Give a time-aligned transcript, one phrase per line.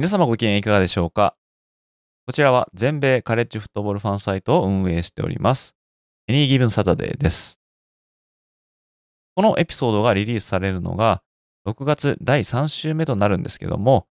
[0.00, 1.36] 皆様ご機嫌いかがでしょうか？
[2.26, 5.76] こちらは全米カレッジフットボールファンサイトを運営しております。
[6.26, 7.60] エニーギブンサタデーです。
[9.34, 11.20] このエピソードがリリースされるのが
[11.66, 14.06] 6月第3週目となるんですけども、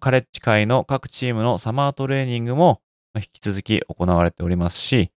[0.00, 2.82] カレッジ界の各チームのサマートレーニングも
[3.16, 5.10] 引き続き行われておりますし、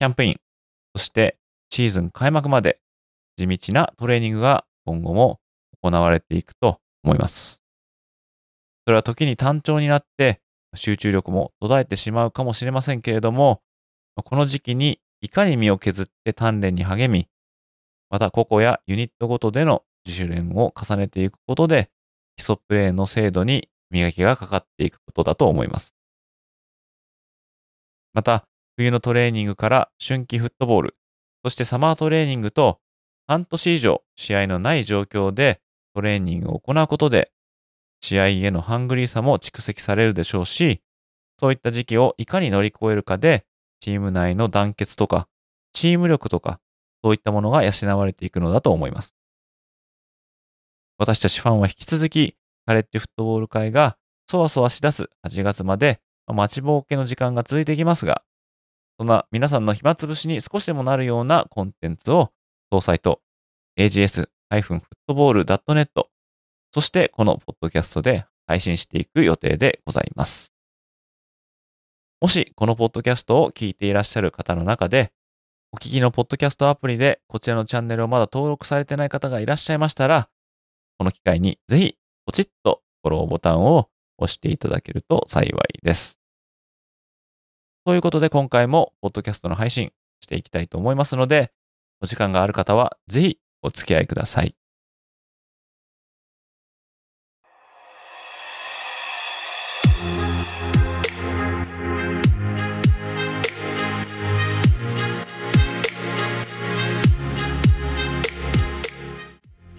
[0.00, 0.36] キャンプイン、
[0.94, 1.38] そして
[1.70, 2.78] シーズン開幕まで
[3.38, 5.40] 地道なトレーニングが今後も
[5.80, 7.63] 行われていくと思います。
[8.86, 10.40] それは時に単調になって
[10.74, 13.62] 集中力も途絶えてしまうかもしれませんけれども、
[14.16, 17.28] この時期にいかに身を削って鍛錬に励み、
[18.10, 21.90] また個々やユニットごとでの自主練を重ねていくことで、
[22.36, 25.94] 基礎プレーの精度に磨きがかかっていくことだと思います。
[28.12, 28.46] また、
[28.76, 30.96] 冬のトレーニングから春季フットボール、
[31.44, 32.80] そしてサマートレーニングと
[33.26, 35.60] 半年以上試合のない状況で
[35.94, 37.30] トレーニングを行うことで、
[38.04, 40.82] 試合へのハングリーさも蓄積されるでしょうし、
[41.40, 43.46] そういった時期をいかに乗り越えるかで、
[43.80, 45.26] チーム内の団結とか、
[45.72, 46.60] チーム力とか、
[47.02, 49.16] そういったものが養われていくのだと思います。
[50.98, 53.96] 私たちファンは引き続き、カレッジフットボール界が
[54.28, 58.22] そわそわし出す8月まで、待ちぼうけの時間が続いていきますが、
[58.98, 62.32] そんな皆さんの暇つぶしに少しでもなるようなコンテンツを、
[62.70, 63.22] 当サイト、
[63.78, 65.88] ags-football.net、
[66.74, 70.52] そしてこのポッドキャストで配信していく予定でございます。
[72.20, 75.12] もしこのポッドキャストを聞いていらっしゃる方の中で、
[75.70, 80.28] お聞きのポッドキャストアプリでこちらのチャンネルをまだ登録されてない方がいらっしゃいましたら、
[80.98, 81.96] この機会にぜひ
[82.26, 86.18] ポチッとフォローボタンを押していただけると幸いです。
[87.84, 91.52] ということで今回もポッドキャストの配信していきたいと思いますので、
[92.00, 94.56] お時間がある方はぜひお付き合いください。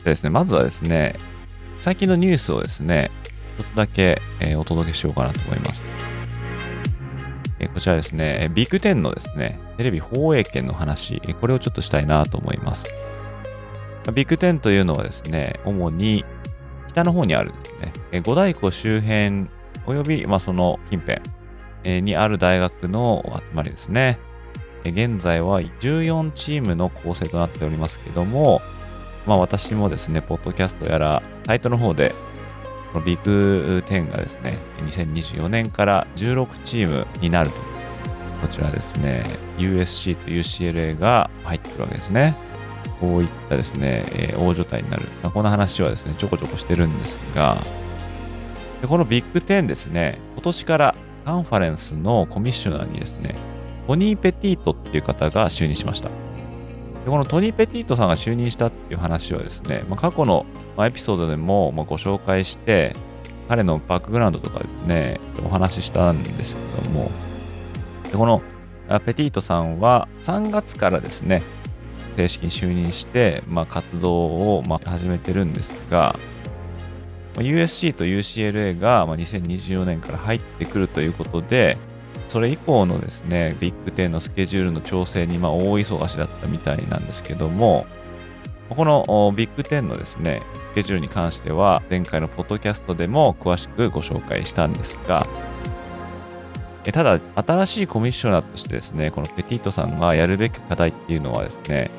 [0.06, 1.16] でですね、まずはですね、
[1.82, 3.10] 最近のニュースをですね、
[3.58, 5.82] 一つだけ、えーお届けしようかなと思います。
[7.58, 12.86] えーこちらですね、ビッグ10のですね、テレビ放映権の話、これをちょっとしたいなと思います。
[14.14, 16.24] ビッグ10というのはですね、主に
[16.90, 19.48] 北の方にあるですね、えー五大湖周辺
[19.88, 21.20] および、まあ、その近辺
[21.84, 24.20] えーにある大学の集まりですね。
[24.84, 28.62] 現在は14チームの構成となっておりますけども、
[29.26, 32.14] まあ私もですね、ポッドキャストやら、サイトの方で、
[32.94, 37.56] このビッグ10がですね、2024年から16チームになると。
[38.42, 39.24] こちらですね、
[39.58, 42.36] USC と UCLA が入ってくるわけですね。
[43.00, 45.08] こういったですね、えー大所帯になる。
[45.24, 47.58] まあこの話はですね、ちょこちょこしてるんですが、
[48.82, 53.36] でこのビッグ10ですね、今年からカンファレンスのコミッショナーにですね、
[53.88, 56.10] トニー・ペティートっていう方が就任しました。
[57.06, 60.48] でこのトニー・ペティートさんが就任したっていう話はですね、まあ、過去の
[60.80, 62.96] エピソードでもご紹介して、
[63.48, 67.12] 彼のバックグラウンドとかですね、お話ししたんですけども、
[68.12, 68.42] でこの
[69.06, 71.44] ペティートさんは3月からですね、
[72.16, 76.16] 正式に就任して、まあ、活動をま始めてるんですが、
[77.36, 81.78] USC と UCLA が2024年から入ってくるということで、
[82.28, 87.86] それ以降のですね、ビッグ10のスケジュールの調整にまあ大忙しだったみたいなんですけども、
[88.70, 90.42] このビッグ10のですね、
[90.72, 95.28] スケジュールに関しては、前回のポッドキャストでも詳しくご紹介したんですが、
[96.92, 101.90] ただ、新しいコミッショナーとしてですね、このペティートさんがやるべき課題っていうのはですね、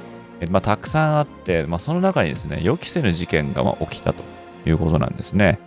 [0.50, 4.22] まあ、たくさんあって、まあ、その中にですね、予期せぬ事件が起きたと
[4.66, 5.58] いうことなんですね。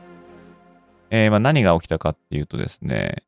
[1.09, 3.23] えーまあ、何が起きたかっていうとですね、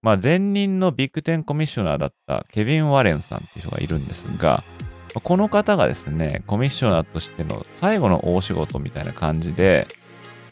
[0.00, 4.62] まあ、前任のビッグテンコミッショナーだったケビン・ワレンさんっていう人がいるんですが、
[5.22, 9.88] この方がですね、コミッショナーとしての最後の大仕事みたいな感じで、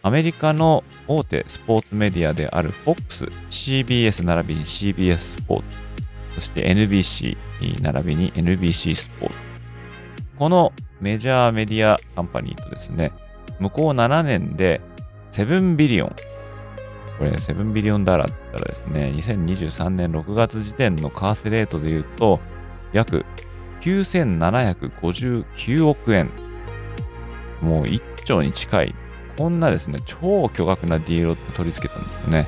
[0.03, 5.65] アメリカの大手スポーツメディアである FOX、CBS 並びに CBS スポーツ、
[6.35, 7.37] そして NBC
[7.81, 9.35] 並びに NBC スポーツ、
[10.37, 13.13] このメジャーメディアカンパニーとですね、
[13.61, 14.81] 向こう7年で
[15.33, 16.17] 7ビリオン。
[17.19, 22.41] これ7ビリオンダラーだったらですね、2023年6月時点の為替レートで言うと、
[22.93, 23.25] 約
[23.81, 26.31] 9759億円。
[27.63, 28.95] もう1兆に近い、
[29.39, 32.47] こんなですね、超巨額なディールを取り付けたんですよね。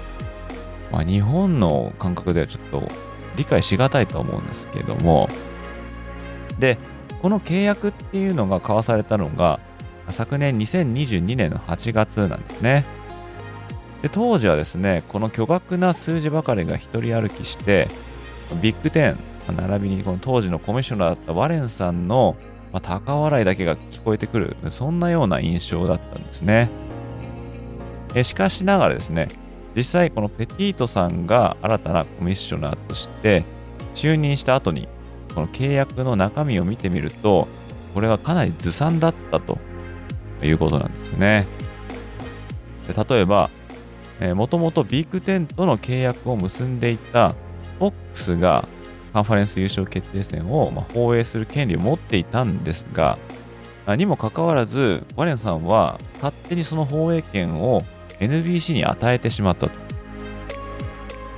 [0.93, 2.89] まあ、日本の感覚ではちょっと
[3.37, 5.29] 理解しがたいと思うんですけども、
[6.59, 6.79] で、
[7.23, 9.61] この契約っていうのが交わされたのが、
[10.11, 12.87] 昨年2022年の8月なんですね。
[14.03, 17.89] で当時はですね、この巨額な数字ばかりが一人歩きして、
[18.63, 19.17] ビッグ10、
[19.53, 22.37] 並びにこの当時のコミッショナーだったワレンさんの、
[22.73, 26.71] まあ、高笑いだけが聞こえてくる、そんなような印象だったんですね。
[28.15, 29.29] えしかしながらですね、
[29.77, 33.45] 実際このペティートさんが新たなコミッショナーとして
[33.95, 34.89] 就任した後に、
[35.35, 37.49] この契約の中身を見てみると、
[37.95, 39.59] これはかなりずさんだったと
[40.43, 41.47] いうことなんですよね。
[42.87, 43.51] で例えば、
[44.35, 47.35] もともとビッグ10との契約を結んでいた
[47.79, 48.67] FOX が
[49.13, 53.19] カンファレンス優勝決定戦を放映する権利を持っていたんですが、
[53.97, 57.85] にもかかわらず、ワレンさんは勝手にその放映権を
[58.21, 59.79] NBC に与えてしまったと。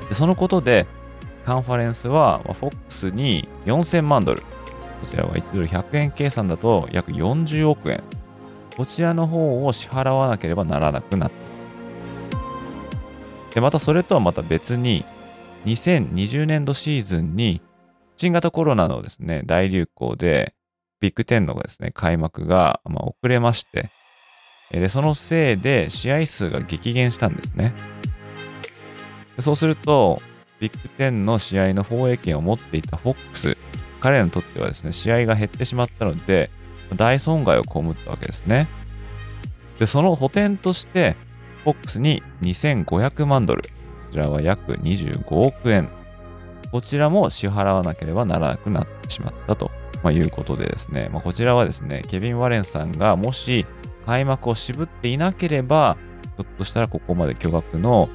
[0.08, 0.86] でそのことで、
[1.44, 4.46] カンファレンスは FOX に4000万ドル、こ
[5.06, 8.02] ちらは1ドル100円計算だと約40億円、
[8.76, 11.49] こちらの方を支払わなければならなくなった。
[13.54, 15.04] で、またそれとはまた別に、
[15.66, 17.60] 2020年度シーズンに
[18.16, 20.54] 新型コロナのですね、大流行で、
[21.00, 23.88] ビッグ10のですね、開幕が、ま遅れまして、
[24.70, 27.74] で、そのせいで試合数が激減したんですね。
[29.38, 30.20] そうすると、
[30.60, 33.56] ビッグ10の試合の放映権を持っていた FOX、
[34.00, 36.50] 彼らにとってはですね、試合が減ってしまったので、
[36.94, 38.68] 大損害を被ったわけですね。
[39.78, 41.16] で、その補填として、
[41.64, 43.68] FOX に2500万ドル、こ
[44.12, 45.88] ちらは約25億円、
[46.72, 49.70] こちらも支払わなければならなくなってしまったと、
[50.02, 53.66] まあ、いうことでですね、まあ、こちらはですね、ケビン・ワレンさんがもし
[54.06, 55.96] 開幕を渋っていなければ、
[56.36, 58.08] ひょっとしたらここまで巨額の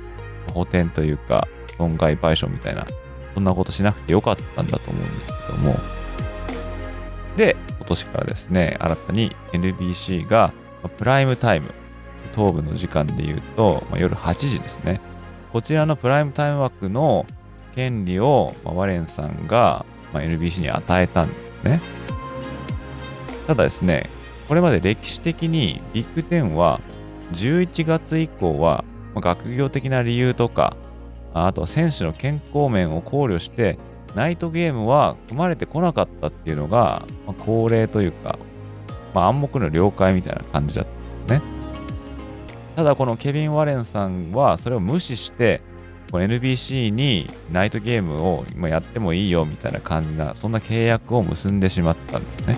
[0.53, 2.88] 補填というか、損害賠償みたいな、
[3.33, 5.75] そんなことしなくてよかったんだと思うんですけども、
[7.38, 10.53] で、今年からですね、新たに NBC が
[10.98, 11.71] プライムタイム、
[12.36, 15.00] 東部の時間で言うと、まあ、夜8時ですね。
[15.54, 17.26] こちらのプライムタイム枠の
[17.74, 21.82] 権利を、まあ、ワレンさんが、まあ、NBC に与えたんですね。
[23.48, 24.10] ただですね、
[24.48, 26.82] これまで歴史的にビッグ10は
[27.32, 28.84] 11月以降は、
[29.14, 30.76] まあ、学業的な理由とか、
[31.34, 33.78] あとは選手の健康面を考慮して、
[34.14, 38.40] ナイトゲームは組まれてこなかったっていうのが、まあ、恒例というか、
[39.14, 40.86] まあ、暗黙の了解みたいな感じだっ
[41.28, 41.55] たんですね。
[42.75, 45.62] ただこのケビン・ワレンさんはそれを無視して、
[46.12, 52.57] NBC にナイトゲームを今やってもいいよみたいな感じな、そんな契約を結んでしまったんですね。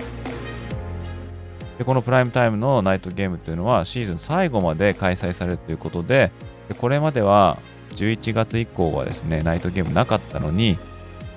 [1.77, 6.31] で、このプライムタイムのナイトゲームというのはシーズン最後まで開催されるということで、
[6.67, 7.59] でこれまでは
[7.91, 10.77] 11月以降はですね、ナイトゲームなかったのに、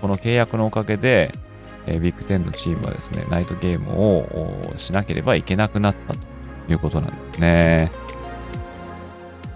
[0.01, 1.33] この契約のおかげで、
[1.87, 6.19] え、ビッグ10のチームはですね、ナイトゲームをしなければいけなくなったと
[6.69, 8.10] いうことなんですね。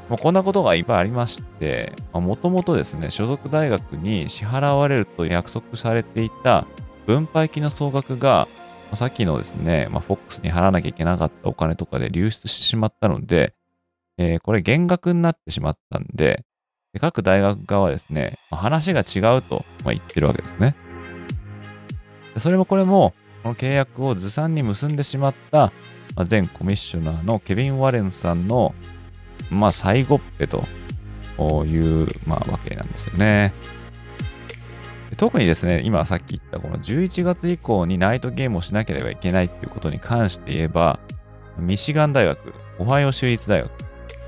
[0.09, 6.67] まあ、こんなことがいっぱいありまして、もともとですね、所属大学に支払われると約束されていた
[7.07, 8.47] 分配金の総額が、
[8.91, 13.55] まあ、さっきのですね、まあ、FOX に払わなきゃいけなかったお金とかで流出してしまったので、
[14.19, 16.45] えー、これ減額になってしまったんで、
[16.93, 20.77] で各大学側はですね、まあ、話が違うと、ま言ってるわけですね。
[22.37, 25.73] それもこれも、この契約をずさんに結んでしまった、
[26.15, 28.75] ま前コミッショナーのケビン・ワレンさんの
[29.51, 30.65] まあ、最後っぺと
[31.65, 33.53] いう、まあ、わけなんですよね。
[35.17, 40.99] 特にですね、今さっき言ったこの11月以降にナイトゲームをしなければいけないっていうことに関して言えば、
[41.57, 43.71] ミシガン大学、オハイオ州立大学、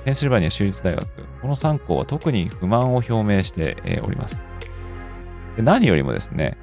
[0.05, 1.07] ペンシルバニア州立大学、
[1.43, 4.41] この3校は特に不満を表明しております。
[5.57, 6.57] で何よりもですね、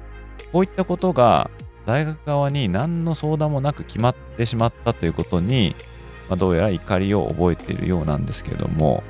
[0.52, 1.50] こういったことが
[1.84, 5.74] 大学側に何の相談もなく決まってしまったということに、
[6.28, 9.02] まあ、どうやら怒りを覚えているようなんですけれども、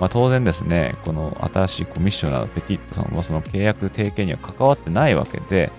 [0.00, 5.70] まあ、当然ですね、この新しいコミッショナーのペティットさんはその契約提携には関わってないわけで、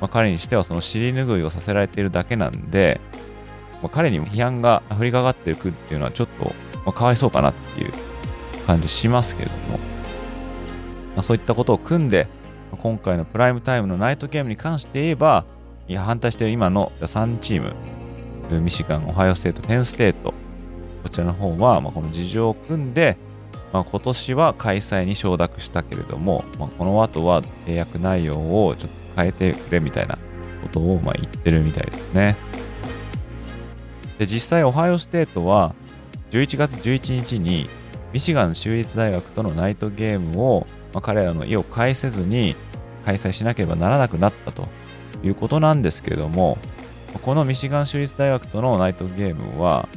[0.00, 3.00] まあ、彼にしてはその尻拭いをさせられているだけなんで、
[3.82, 7.92] まあ、彼にも批判が降りかかっていくっていうのはちょっと、まあ、かわいそうかなっていう
[8.66, 9.78] 感じしますけれども、ま
[11.18, 12.26] あ、そういったことを組んで、
[12.80, 15.44] 今回のプライムタイムのナイトゲームに関して言えば、
[15.88, 17.74] いや反対している今の3チーム、
[18.50, 20.34] ミシガン、オハイオステート、ペンステート、
[21.02, 23.16] こちらの方は、まあ、この事情を組んで、
[23.72, 28.36] まあ、今年は開催に承諾したけれども、まあ、この後は契約内容
[28.66, 30.18] をちょっと変えてくれみたいな
[30.62, 32.36] ことをまあ言ってるみたいですね。
[34.18, 35.74] で、実際、オハイオステートは
[36.30, 37.68] 11月11日に
[38.12, 42.56] ミシガン州立大学とのナイトゲームを、まあ、彼らの意を介せずに
[43.04, 44.68] 開催しなければならなくなったと
[45.22, 46.58] いうことなんですけれども、
[47.22, 49.88] このミシガン州立大学とのナイトゲームは、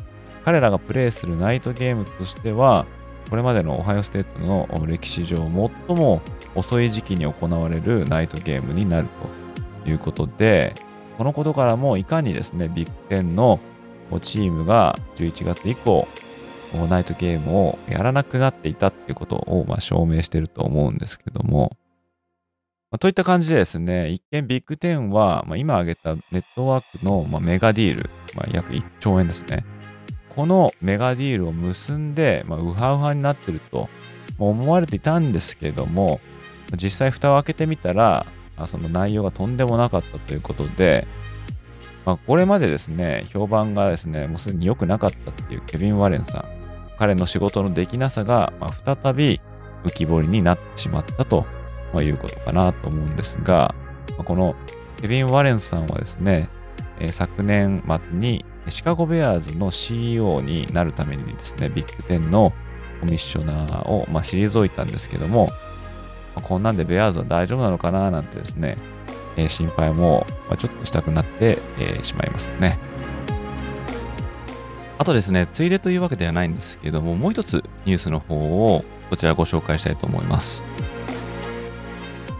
[0.43, 2.85] 彼らがプレイするナイトゲームとしては、
[3.29, 5.37] これまでのオハイオステートの歴史上
[5.87, 6.21] 最も
[6.55, 9.07] 遅い時期に行われるナイトゲームになる
[9.83, 10.75] ということで、
[11.17, 13.59] このことからもいかにですね、ビッグ10の
[14.19, 16.07] チームが11月以降、
[16.89, 21.77] ナイトゲームをやらなくなっていたっていうことをま証明してると思うんですけども、
[22.91, 29.63] まあ、といった感じでですね、一見ビッグ10は、まあ、今挙げたネットワークの、まメガディール、まあ、約1兆円ですね。
[30.35, 33.87] このメガディールを結んで、まあ、ウハウハになってると
[34.37, 36.19] 思われていたんですけども、
[36.75, 38.25] 実際蓋を開けてみたら、
[38.67, 41.07] その内容がとんでもなかったということで、
[42.05, 46.45] まあ、これまでですね、評判がですね、もうすでに良くなかったっていうケビン・ワレンさん、
[46.97, 49.39] 彼の仕事のできなさが、まあ、再び
[49.85, 51.45] 浮き彫りになってしまったと、
[51.93, 53.75] まあ、いうことかなと思うんですが、
[54.17, 54.55] ま、この
[55.01, 56.49] ケビン・ワレンさんはですね、
[56.99, 62.53] え、昨年末にシカゴベアーズの CEO になるためにですね、ビッグ10の
[62.99, 65.49] コミッショナーを、まあ、退いたんですけども、
[66.35, 68.77] ま、こんなんでベアーズは大丈夫なのかななんてですね、
[69.37, 72.77] え、心配も、ま、ちょっとしたくなって、え、しまいますよね。
[74.99, 80.63] あとですね、ついでというわけではないんですけども、もう一つニュースの方をこちらご紹介したいと思います。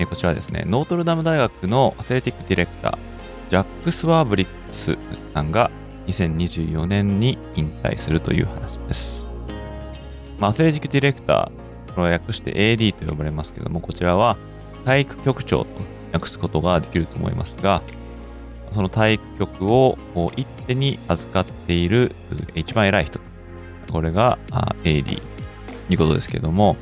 [0.02, 2.98] え、こちらですね、ノートルダム大学の athletic director、
[3.50, 4.98] ジャック・スワーブリック
[5.34, 5.70] さんが
[6.08, 9.30] 2024年に引退するという話です。
[10.40, 14.38] まあ、 athletic director、これは訳して AD と呼ばれますけども、こちらは
[14.86, 15.70] 体育局長と
[16.14, 17.84] 訳すことができると思いますが、
[18.72, 19.98] その体育局を
[20.36, 22.16] 一手に預かっている
[22.56, 23.20] 一番偉い人、
[23.92, 24.40] これが
[24.84, 25.22] AD と
[25.90, 26.78] いうことですけども、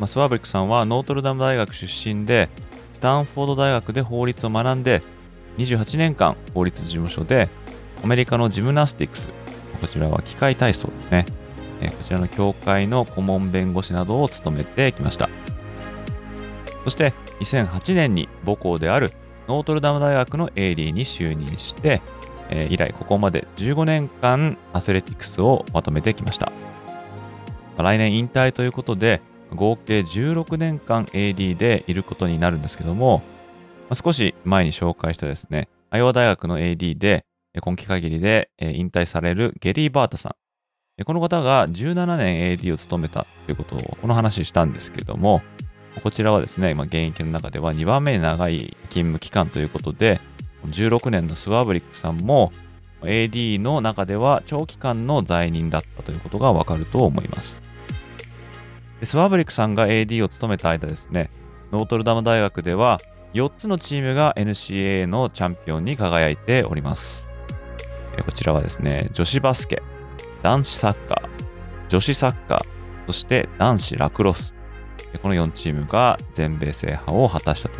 [0.00, 2.48] まあ、スワブリックさんはノートルダム大学出身で、
[2.94, 5.02] スタンフォード大学で法律を学んで、
[5.58, 7.50] 28年間法律事務所で
[8.02, 9.28] アメリカのジムナスティックス、
[9.78, 11.26] こちらは機械体操ですね。
[11.80, 15.28] こちらの協会の顧問弁護士などを務めてきました。
[16.84, 19.12] そして2008年に母校である
[19.48, 22.00] ノートルダム大学の AD に就任して、
[22.48, 26.52] えー、以来ここまで15年間アスレティクスをまとめてきました。
[27.76, 29.22] 来年引退ということで
[29.54, 33.22] 合計16年間 AD でいることになるんですけども、
[33.88, 37.24] まあ、少し前に紹介したですね、アイオワ大学の AD で
[37.60, 41.04] 今期限りで引退されるゲリー・バータさん。
[41.04, 45.42] この方が17年 AD を務めたということをこの話したんですけども、
[46.02, 50.20] こちらはですね、まあ、現役の中では2番目に長い勤務期間ということで、
[50.66, 52.52] 16年のスワブリックさんも
[53.02, 57.58] AD の中では長期間の在任だったということがわかると思います。
[59.02, 61.30] スワブリックさんが AD を務めた間ですね、
[61.72, 63.00] ノートルダム大学では
[63.34, 67.28] 4つのチームが NCAA のチャンピオンに輝いております。
[68.24, 69.82] こちらはですね、女子バスケ、
[70.42, 71.28] 男子サッカー、
[71.88, 72.66] 女子サッカー、
[73.06, 74.54] そして男子ラクロス。
[75.22, 77.70] この4チームが全米制覇を果たした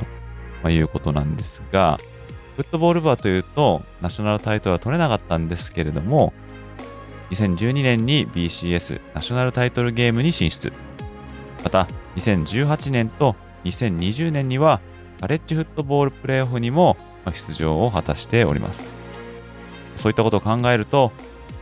[0.62, 1.98] ということなんですが、
[2.56, 6.32] フットボール部はというと、ナショナルタイトルは取れなかったんですけれども、
[7.30, 10.72] 2012年に BCS ナショナルタイトルゲームに進出。
[11.62, 14.80] また、2018年と2020年には、
[15.20, 16.96] カレッジフットボールプレーオフにも
[17.32, 18.82] 出場を果たしております。
[19.96, 21.12] そういったことを考えると、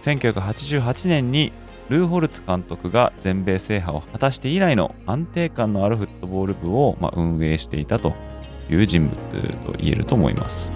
[0.02, 1.52] 1988年に
[1.88, 8.14] ルーホルツ監督が全米制覇を果たして以来の安定感のあるフットボール部を、ま運営していたと
[8.70, 9.16] いう人物
[9.64, 10.70] と言えると思います。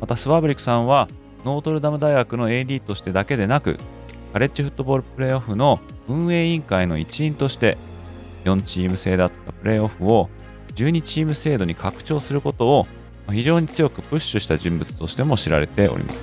[0.00, 1.08] またスワーブリックさんは
[1.44, 3.78] ノートルダム大学の AD としてだけでなく
[4.32, 7.76] カレッジフットボールプレーオフの運営委員会の一員として
[8.44, 10.28] 4チーム制だったプレーオフを
[10.74, 12.86] 12チーム制度に拡張することを
[13.30, 16.20] 非常に強くプッシュした人物としても知られております。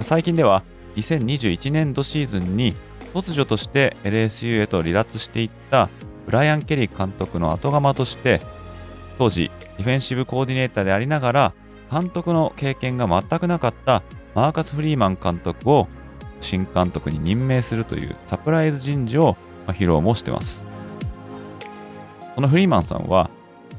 [0.00, 0.64] 最近では
[0.96, 2.74] 2021年度シーズンに
[3.14, 5.88] 突如として LSU へと離脱していった
[6.26, 8.40] ブライアン・ケリー監督の後釜として
[9.18, 11.54] 当時ディフェンシブコーディネーターでありながら
[11.90, 14.02] 監督の経験が全くなかった
[14.34, 15.88] マーカス・フリーマン監督を
[16.42, 19.36] 新監督に任命するというサプライズ人事を
[19.68, 20.66] 披露もしてます。
[22.34, 23.30] このフリーマンさんは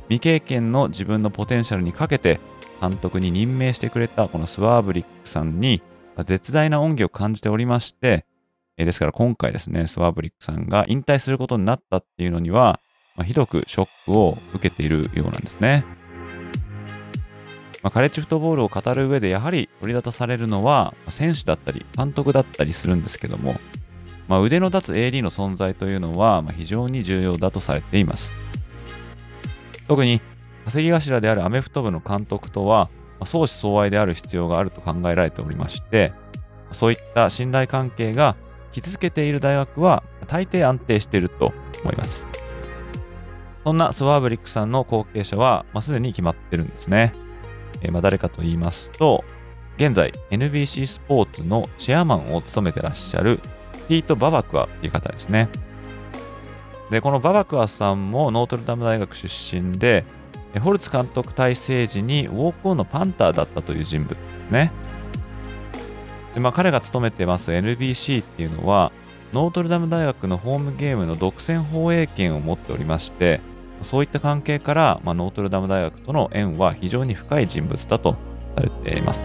[0.08, 2.39] 未経験の自分のポテンシャルにかけて
[2.82, 5.82] 監督に任命してくれたこのスワーブリックさんに
[6.25, 8.25] 絶大な恩義を感じておりまして、
[8.77, 12.79] ですから今回ですね、スワーブリックさんが引退することになったっていうのには、
[13.15, 15.86] ま、ひどくショックを受けているようなんですね。
[17.83, 23.59] まあ、カレッジフットボールを語る上でやはり取り立たされるのは選手だったり監督だったりするんですけども、
[24.29, 28.35] まあ、腕の立つ AD の存在というのは非常に重要だとされています。
[29.87, 30.21] 特に
[30.65, 32.89] 稼ぎ頭であるアメフト部の監督とは
[33.25, 36.13] 相思相愛である必要があると考えられておりまして
[36.71, 38.37] そういった信頼関係が
[38.71, 42.25] 築けている大学は大抵安定していると思います。
[43.63, 47.13] そんなスワーブリックさんの後継者は、まあ、すでに決まってるんですね。
[47.83, 49.23] え、まあ、誰かと言いますと、
[49.77, 53.39] 現在 NBC スポーツのチェアマンを務めてらっしゃる
[53.87, 55.49] ピート・ババクアという方ですね。
[56.89, 60.05] で、このババクアさんもノートルダム大学出身で、
[60.61, 64.71] ホルツ監督体制時にウォークオンのパンターだったという人物ですね。
[66.35, 68.91] でまあ、彼が勤めてます NBC っていうのは、
[69.33, 73.41] ノートルダム大学のホームゲームの独占放映権を持っておりまして、
[73.83, 78.15] そういった関係から、まあ、ノートルダム大学との縁は非常に深い人物だと
[78.55, 79.23] されています。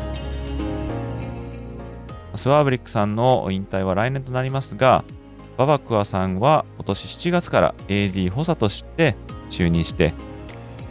[2.34, 5.04] スワーブリックさんの引退は来年となりますが、
[5.56, 9.16] ババクアさんは今年7月から AD 補佐として
[9.50, 10.14] 就任して、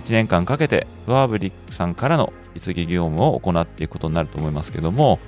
[0.03, 5.19] 1年間かけてスワーブリックさんからの実技業務を行っていくことになると思いますけども、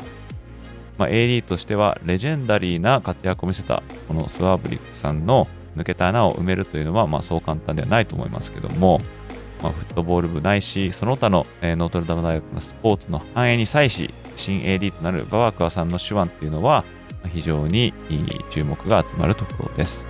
[0.97, 8.99] まあ、AD としてはレジェンダリーな活躍を見せたこのスワーブリックさんの抜けた穴を埋めるというのは、まあ、そう簡単ではないと思いますけども、
[9.61, 16.85] まあ、フットボール部ないし、その他の、えー、ノートルダム大学のスポーツの繁栄に際し、新 AD となるバワクワさんの手腕というのは、
[17.33, 17.93] 非常に
[18.49, 20.07] 注目が集まるところです。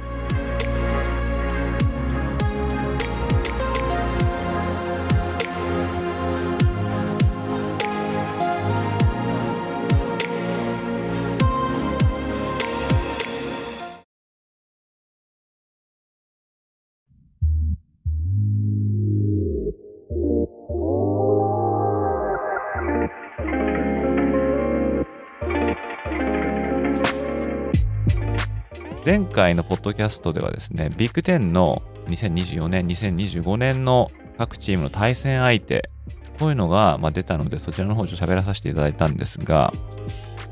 [29.10, 35.90] 前回のポッドキャストではですね、ビッグ10の2024年、2025年の各チームの対戦相手、
[36.38, 39.74] こういうのがま出たので、そちらの方ちょっと喋らさせていただいたんですが、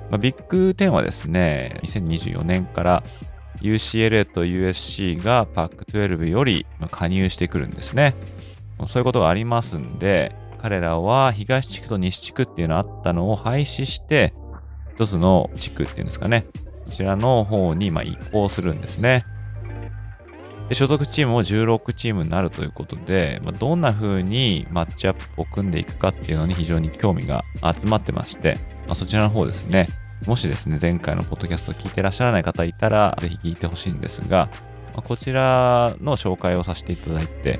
[0.10, 3.04] まあ、ビッグ10はですね、2024年から
[3.62, 8.16] UCLA と USC が PAC12 より加入してくるんですね。
[8.88, 14.34] そういうことがありますんで、彼らは東地区と西地区っていうのあったのを廃止して、
[14.96, 16.48] 一つの地区っていうんですかね、
[16.88, 19.26] ちらの方にま移行するんですね。
[20.70, 29.88] で所属チームも16チームになるということで、まあ、どんな風にマッチアップを組んでいくかっていうのに非常に興味が集まってまして、まあ、そちらの方ですね、
[30.26, 34.50] もしですね、前回のポッドキャスト聞いてらっしゃらない方いたら、ぜひ聞いてほしいんですが、
[34.94, 37.60] まあ、こちらの紹介をさせていただいて、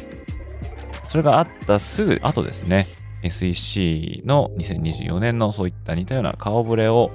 [1.04, 2.88] それがあったすぐ後ですね、
[3.24, 7.12] SEC の2024年のそういった似たような顔ぶれを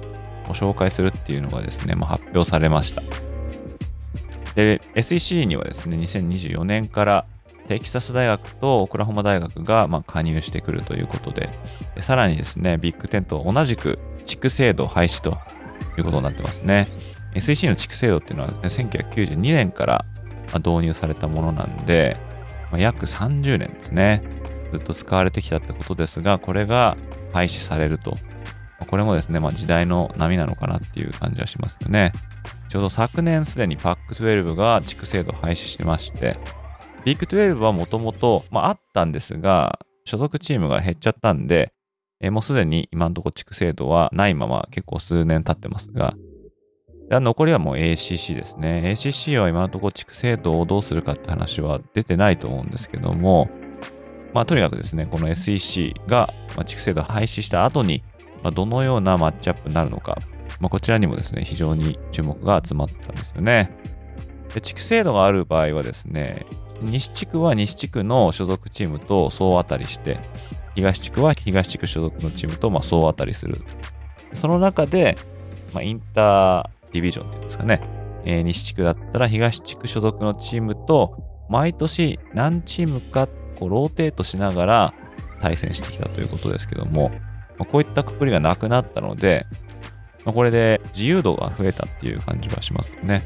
[0.47, 3.01] ご紹介するっていうのがですね、まあ、発表されました。
[4.55, 7.25] で、SEC にはですね、2024年から
[7.67, 11.49] テキサス大学とオクラホマ大学がま加入してくるということで
[11.95, 15.37] で、さらにですね、ビッグ10と同じく地区制度廃止と
[15.97, 16.87] いうことになってますね。
[17.35, 20.05] SEC の地区制度っていうのは、ね、1992年から
[20.55, 22.17] 導入されたものなんで、
[22.71, 24.21] まあ、約30年ですね。
[24.71, 26.97] ずっと使われてきたってことですが、これが
[27.31, 28.17] 廃止されると
[28.85, 32.13] これもですね、まあ、時代の波なのかなっていう感じはしますよね。
[32.69, 36.37] ちょうど昨年すでに PAC12 が地区制度を廃止してまして、
[37.05, 41.73] ビッグ12はもともと、あ、ったんですが、所属チームが減っちゃったんで、
[42.19, 46.15] えもうすでに今のところ地区制度はないまま結構数年経ってますが、
[47.09, 48.81] 残りはもう ACC ですね。
[48.85, 53.49] ACC は今のところ地区制度をどうするかって話は出てないと思うんですけども、
[54.33, 58.03] まあとにかくですね、この SEC が、ま地区制度廃止した後に、
[58.43, 60.19] まあ、どのようなマッチアップになるのか、
[60.59, 63.75] まあ、こちらにもですね、非常に注目が集まったんですよね。
[64.53, 66.45] で地区制度がある場合はですね、
[66.81, 70.19] 西地区は西地区の所属チームと総当たりして、
[70.75, 73.61] 東地区は東地区所属のチームとまあ総当たりする。
[74.33, 75.17] その中で、
[75.73, 77.81] まあ、インターディビジョンっていうんですかね、
[78.25, 83.27] えー、西地区だったら東地区所属のチームと毎年何チームか
[83.59, 84.93] こうローテートしながら
[85.41, 87.11] 対戦してきたということですけども、
[87.57, 89.45] まあ、こういったくくりがなくなったので、
[90.25, 93.23] まあ、これで自由度が増えたっていう感じはしますよね。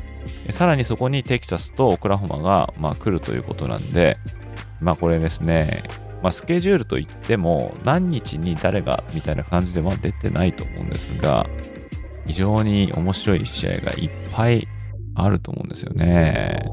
[0.51, 4.17] さらにそこにテキサスとオクラホマが、まあ、来るということなんで、
[4.81, 5.83] まあこれですね、
[6.21, 11.47] まあ、スケジュールといっても何日に誰がみたいな感じでは出てないと思うんですが、
[12.25, 14.67] 非常に面白い試合がいっぱい
[15.15, 16.67] あると思うんですよね。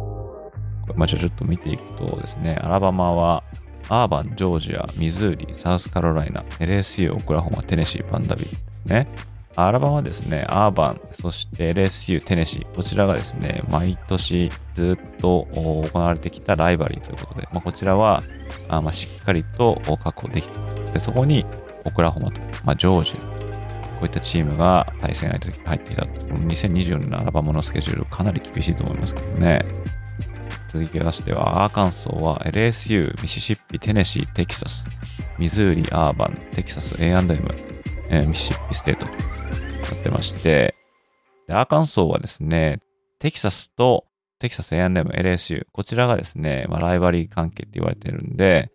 [0.96, 3.44] まあ、ちょっと見ていくとですね、アラバマは
[3.88, 8.50] アーバン、ジョージア、ミズーリ、サウスカロライナ、LSU、オクラホマ、テネシー、パンダビル。
[8.86, 9.08] ね。
[9.56, 18.24] アラバマはですね、アーバン、そして LSU、テネシー、こちらがですね、毎年ずっと行われてきたライバリーということで、まあ、こちらは
[18.68, 20.92] あまあしっかりと確保できた。
[20.92, 21.46] でそこに
[21.84, 26.02] オクラホマと、まあ、ジョージア、こういったチームが対戦相手として入っていた。
[26.02, 29.64] 2024年のアラバマのスケジュールかなり厳しいと思いますけどね。
[30.74, 34.84] 続きましては、アーカンソーは LSU、ミシシッピ、テネシー、テキサス、
[35.38, 37.24] ミズーリ、アーバン、テキサス、A&M、
[38.08, 39.12] えー、ミシシッピステートと
[39.94, 40.74] なってまして、
[41.46, 42.80] でアーカンソーはですね、
[43.20, 44.06] テキサスと
[44.40, 48.72] テキサス A&M、LSU、こちらがですね、まあ、ライバリー関係って言われてるんで、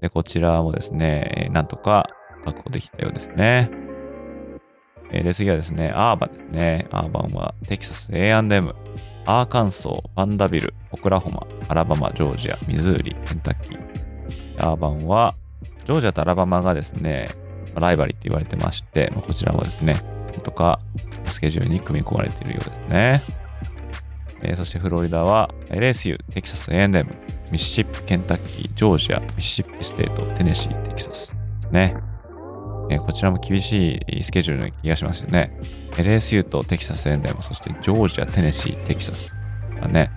[0.00, 2.08] でこちらもですね、なんとか
[2.44, 3.85] 確保できたようですね。
[5.10, 6.86] えー、で、次はですね、アーバンですね。
[6.90, 8.74] アーバンはテキサス A&M、
[9.26, 13.78] アーカンソー、バンダビル、オクラホマ、アラバマ、ジョージア、ミズーリ、ケンタッキー。
[14.58, 15.34] アーバンは、
[15.84, 17.30] ジョージアとアラバマがですね、
[17.74, 19.94] ライバリーって言われてまして、こちらもですね、
[20.32, 20.80] なんとか
[21.28, 23.22] スケジュールに組み込まれているようですね。
[24.42, 27.06] えー、そしてフロリダは LSU、テキサス A&M、
[27.50, 31.96] ミシシッピ、ケンタッキー、ジョージア、ミシシッピステート、テネシー、テキサスですね。
[32.88, 35.56] え、こちらも厳しいスケジュールな気がしますよね。
[35.92, 39.34] LSU とテキサス A&M、そしてジョージア、テネシー、テキサス
[39.80, 40.10] がね、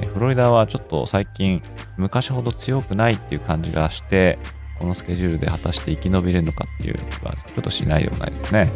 [0.00, 1.62] え、フロリダはちょっと最近
[1.96, 4.38] 昔ほど強くないっていう感じがして、
[4.78, 8.70] このスケジュールで果たして生き延びれるのかっていうのがちょっとしないでもないですね。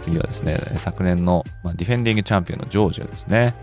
[0.00, 3.54] 次はですね、昨年の、ま、ディフェンディングチャンピオンのジョージアですね。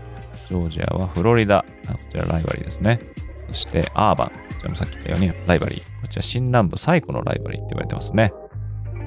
[0.48, 3.00] ジョージアはフロリダ、こちらライバリーですね。
[3.48, 5.82] そしてアーバン、こちらもさっき言ったようにライバリー。
[6.08, 8.32] こちら新南部最古のライバリーって言われてますね。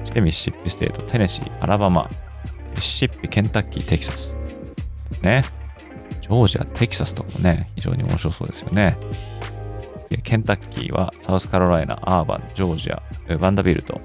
[0.00, 2.08] そしてミシシッピステート、テネシー、アラバマ、
[2.76, 4.36] ミシシッピ、ケンタッキー、テキサス。
[5.20, 5.44] ね。
[6.20, 8.96] ジョージア、テキサスとかもね、非常に面白そうですよね。
[10.22, 13.02] ケンタッキーはサウスカロライナ、アーバン、ジョージア、
[13.38, 14.00] バンダビルト、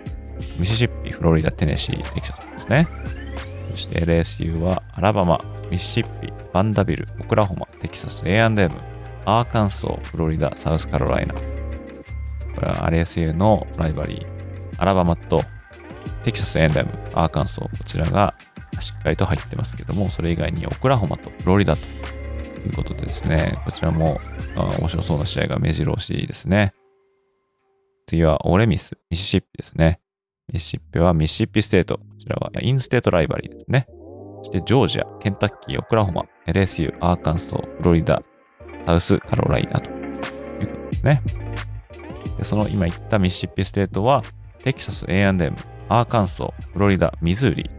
[0.57, 2.87] ミシシッピ、フロリダ、テネシー、テキサスですね。
[3.71, 8.71] そして LSU はアラバマ、ミシシッピ、バンダビル、オクラホマ、テキサス A&M、
[9.25, 11.35] アーカンソー、フロリダ、サウスカロライナ。
[12.57, 14.25] これは LSU のライバリー、
[14.81, 15.43] アラバマと
[16.23, 18.33] テキサス A&M、アーカンソー、こちらが
[18.79, 21.85] しっかりと入ってますけども、それ以外にオクラホマとフロリダと
[22.65, 24.19] いうことでですね、こちらも
[24.79, 26.73] 面白そうな試合が目白押しですね。
[28.07, 29.99] 次はオレミス、ミシシッピですね。
[30.51, 31.99] ミシシッピはミシシッピステート。
[31.99, 33.85] こちらはインステートライバリーですね。
[34.43, 38.21] そしてジョージア、ケンタッキー、オクラホマ、LSU、アーカンソー、フロリダ、
[38.85, 41.21] サウスカロライナということですね。
[42.37, 44.23] でその今言ったミシシッピステートは
[44.63, 45.55] テキサス A&M、
[45.89, 47.69] アーカンソー、フロリダ、ミズーリ、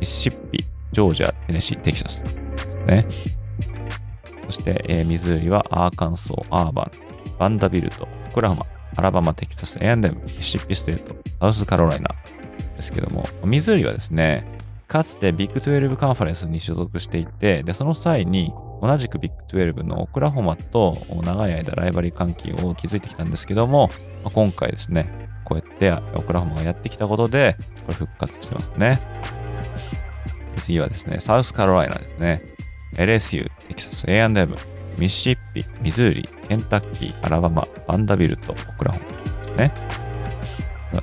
[0.00, 3.06] ミシシッピ、ジョージア、テネシー、テキサスですね。
[4.46, 6.90] そして、えー、ミズーリはアーカンソー、アーバン、
[7.38, 12.08] バンダビルト、オクラホマ、アラバマ、テキサス A&M、ミシシッピステート、サウスカロライナ
[12.76, 14.46] ですけども、ミズーリはですね、
[14.86, 23.90] かつてビッグ12カンファレンスに所属していて、で、その際に同じくビッグ12のオクラホマと長い間ライバリー関係を築いてきたんですけども、
[24.22, 25.08] まあ今回ですね、
[25.44, 27.56] こうやってオクラホマがやってきたことで、
[27.86, 29.00] これ復活してますね。
[30.58, 32.42] 次はですね、サウスカロライナですね。
[32.96, 34.56] LSU、テキサス A&M、
[34.98, 39.04] ミシシッピ、ミズーリ、ケンタッキー、アラバマ、バンダビルト、オクラホマ
[39.46, 39.72] ですね。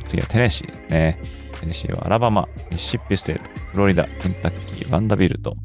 [0.05, 1.19] 次はテネシーですね。
[1.59, 5.55] テネシーはアラバマ、ミシシッピステート、フロリダ、ケンタッキー、バンダビルト、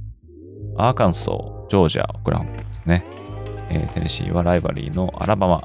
[0.79, 3.05] アーカンソー、ジョージア、オクラホマですね。
[3.71, 5.63] えー、テネシーはライバリーのアラバマ、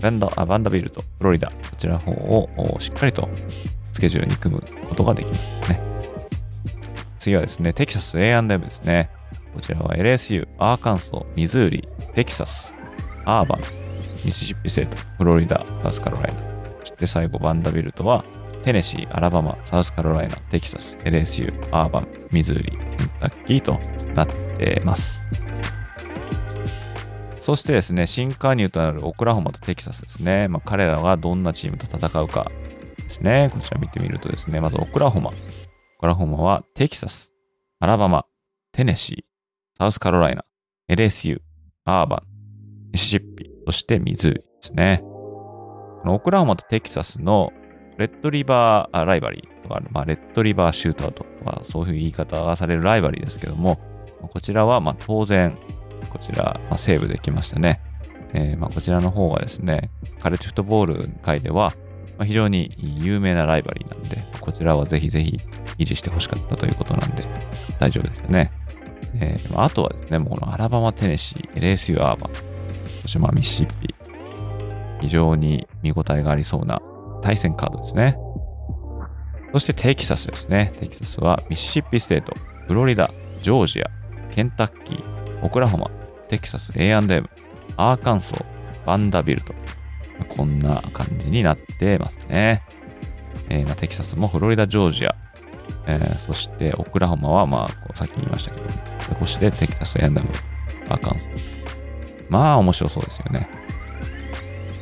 [0.00, 2.12] バンダあバンダビルト、フロリダ、こちらの方
[2.56, 3.28] をしっかりと
[3.92, 5.80] スケジュールに組むことができますね。
[7.18, 9.10] 次はですね、テキサス A&M ですね。
[9.54, 12.72] こちらは LSU、アーカンソー、ミズーリ、テキサス、
[13.24, 13.60] アーバン、
[14.24, 16.40] ミシシッピステート、フロリダ、サウスカロライナ。
[16.80, 18.24] そして最後、バンダビルトは、
[18.62, 22.78] テネシー、アラバマ、サウスカロライナ、テキサス、LSU、アーバン、ミズーリ、ケン
[23.18, 23.78] タッキーと
[24.14, 25.22] なってます。
[27.40, 30.48] そしてですね、新加入となるオクラホマとテキサスですね。
[30.48, 32.50] まあ、彼らがどんなチームと戦うか
[32.98, 33.50] ですね。
[33.52, 35.30] こちら見てみるとですね、まずオクラホマ。
[35.30, 35.32] オ
[36.00, 37.32] クラホマはテキサス、
[37.78, 38.26] アラバマ、
[38.72, 40.44] テネシー、サウスカロライナ、
[40.90, 41.40] LSU、
[41.86, 45.02] アーバン、ミシシッピ、そしてミズーリですね。
[46.04, 47.52] オクラホマとテキサスの
[48.00, 53.78] レッドリバーライバリーとか、まあ、レッドリバーシュートアウトとか、そういう言い方がされるライバリーですけども、
[54.32, 55.58] こちらはま当然、
[56.10, 57.82] こちら、ま、セーブできましたね。
[58.32, 61.74] えー、ま、こちらの方はですね、カレッジフットボール界では、
[62.16, 65.38] ま、非常に有名なライバリーなんで、こちらはぜひぜひ
[65.76, 67.24] 維持してほしかったということなんで、
[67.78, 68.50] 大丈夫ですよね。
[69.16, 72.30] えー、あとはですね、もうこのアラバマ、テネシー、LSU アーバン、
[73.02, 73.94] そしてまあミシッピ、
[75.02, 76.80] 非常に見応えがありそうな
[77.22, 78.16] 対戦カードですね。
[79.52, 80.72] そしてテキサスですね。
[80.80, 82.34] テキサスはミシシッピステート、
[82.66, 83.10] フロリダ、
[83.42, 83.90] ジョージア、
[84.32, 85.90] ケンタッキー、オクラホマ、
[86.28, 87.28] テキサス A&M、
[87.76, 88.44] アーカンソー、
[88.86, 89.54] バンダビルト。
[90.36, 92.62] こんな感じになってますね。
[93.48, 95.16] えー、まあ、テキサスもフロリダ、ジョージア、
[95.86, 98.68] えー、そしてオクラホマは、まあ、さっき言いましたけど、
[99.18, 100.20] そしてテキサス A&M、
[100.88, 101.60] アーカンソー。
[102.28, 103.48] まあ、面白そうですよね。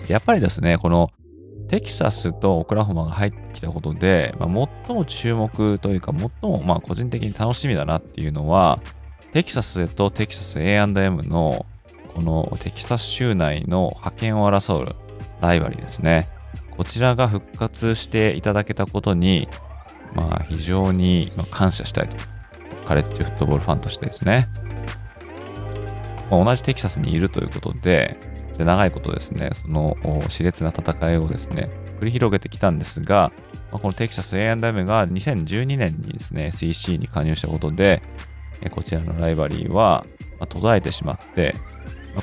[0.09, 1.11] やっぱりですね、この
[1.68, 8.81] テキサスとオクラホマが入ってきたことで、まあ、最も注目というか、最もまあ個人的に楽しみだなっていうのは、
[9.33, 11.66] テキサスとテキサス A&M の
[12.14, 14.96] このテキサス州内の覇権を争う
[15.40, 16.28] ライバリーですね。
[16.76, 19.48] こちらが復活していただけたことに、
[20.14, 22.16] まあ非常に感謝したいと。
[22.87, 24.48] カレッジフットボールファンとしてですね。
[26.31, 28.16] ま、同じテキサスにいるということで、
[28.59, 33.33] で長いことですね、その熾烈な戦いをですね、繰り広げてきたんですが、
[33.71, 38.03] まあ、このテキサス A&M が2012年にですね、SEC に加入したことで、
[38.73, 40.05] こちらのライバリーは
[40.49, 41.55] 途絶えてしまって、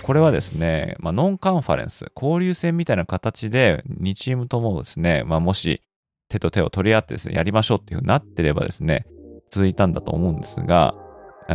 [0.04, 5.82] これはですね、まあ、ノンカンファレンス、交流戦みたいな形で2チームともですね、まあ、もし
[6.28, 9.06] 手と手を取り合ってですね、やりましょうっていうふうになってればですね、
[9.52, 10.95] 続いたんだと思うんですが、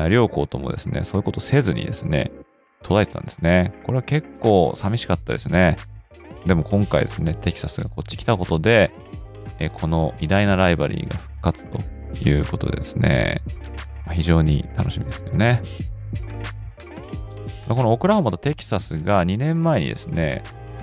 [0.09, 2.31] 両校ともですね、そういうことせずにですね、
[2.83, 3.73] 途絶えてたんですね。
[3.85, 5.77] これは結構寂しかったですね。
[6.47, 8.90] でも今回ですね、テキサスがこっち来たことで、
[9.59, 11.79] えこの偉大なライバリーが復活と
[12.29, 13.43] いうことでですね、
[14.07, 15.62] ま非常に楽しみですよね。
[17.69, 20.43] このオクラホマとテキサスが2年前にですね、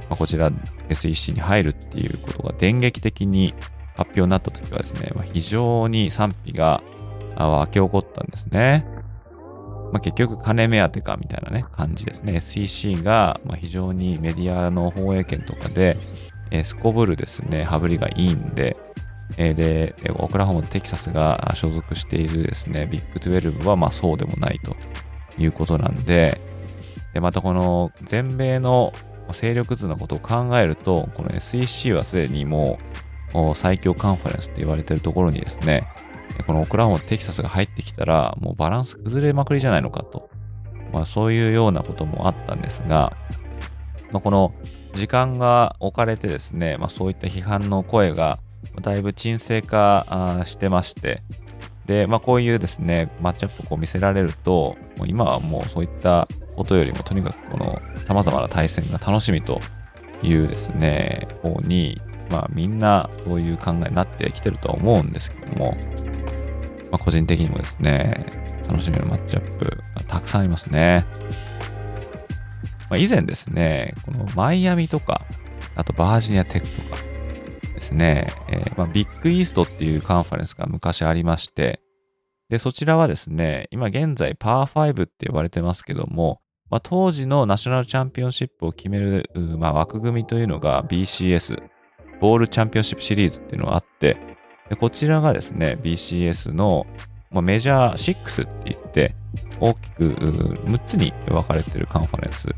[0.10, 0.52] まこちら
[0.90, 3.54] SEC に入るっていうことが電撃的に
[3.96, 6.82] 発表になった時はですね、ま非常に賛否が
[7.36, 8.86] 沸き起こったんですね。
[9.91, 12.39] まあ、結局金目当てかみたいなね、感じですね。
[12.39, 15.97] SEC が、ま非常にメディアの放映権とかで、
[16.52, 18.78] えー、すこぶるですね、羽振りがいいんで、
[19.38, 24.76] えー、で、オクラホマとテキサスが所属しているですね、ビッグ12はまあそうでもないと
[25.38, 26.41] いうことなんで、
[27.13, 28.93] で、またこの全米の
[29.32, 32.80] 勢力図のことを考えると、この SEC はすでにも
[33.34, 35.88] う最強カンファレンスって言われてるところにですね、
[36.45, 40.30] このオクラホマ、テキサスが入ってきたら、もうバランス崩れまくりじゃないのかと。
[40.93, 43.15] まあそういうようなこともあったんですが、
[44.12, 44.54] まあ、この
[44.95, 48.39] 時間が置かれてですね、まあそういった批判の声が
[48.82, 51.21] だいぶ沈静化してまして、
[51.86, 59.62] で、まあこういうですね、マッチアップをこう見せられると、もう今はもうそういったことよりもとにかくこの様々な対戦が楽しみと
[60.23, 65.78] いうですね、方に、まあみんなそういう考えになってきてるとは思うんですけども、
[66.98, 68.26] まあ、個人的にもですね、
[68.68, 71.06] 楽しめるマッチアップがたくさんありますね。
[72.90, 75.22] まあ、以前ですね、このマイアミとか、
[75.76, 77.02] あとバージニアテックとか
[77.76, 81.82] ですね、えー、まあ、ビッグイーストっていうカンファレンスが昔ありまして、
[82.50, 91.62] で、そちらはですね、今現在パー5って呼ばれてますけども、まあ、当時のナショナルチャンピオンシップを決める、まあ、枠組みというのが BCS、
[92.20, 94.18] ボールチャンピオンシップシリーズっていうのがあって、
[94.70, 96.86] でこちらがですね、BCS の、
[97.32, 99.16] まあ、メジャー6って言って、
[99.60, 102.50] 大きく6つに分かれているカンファレンス。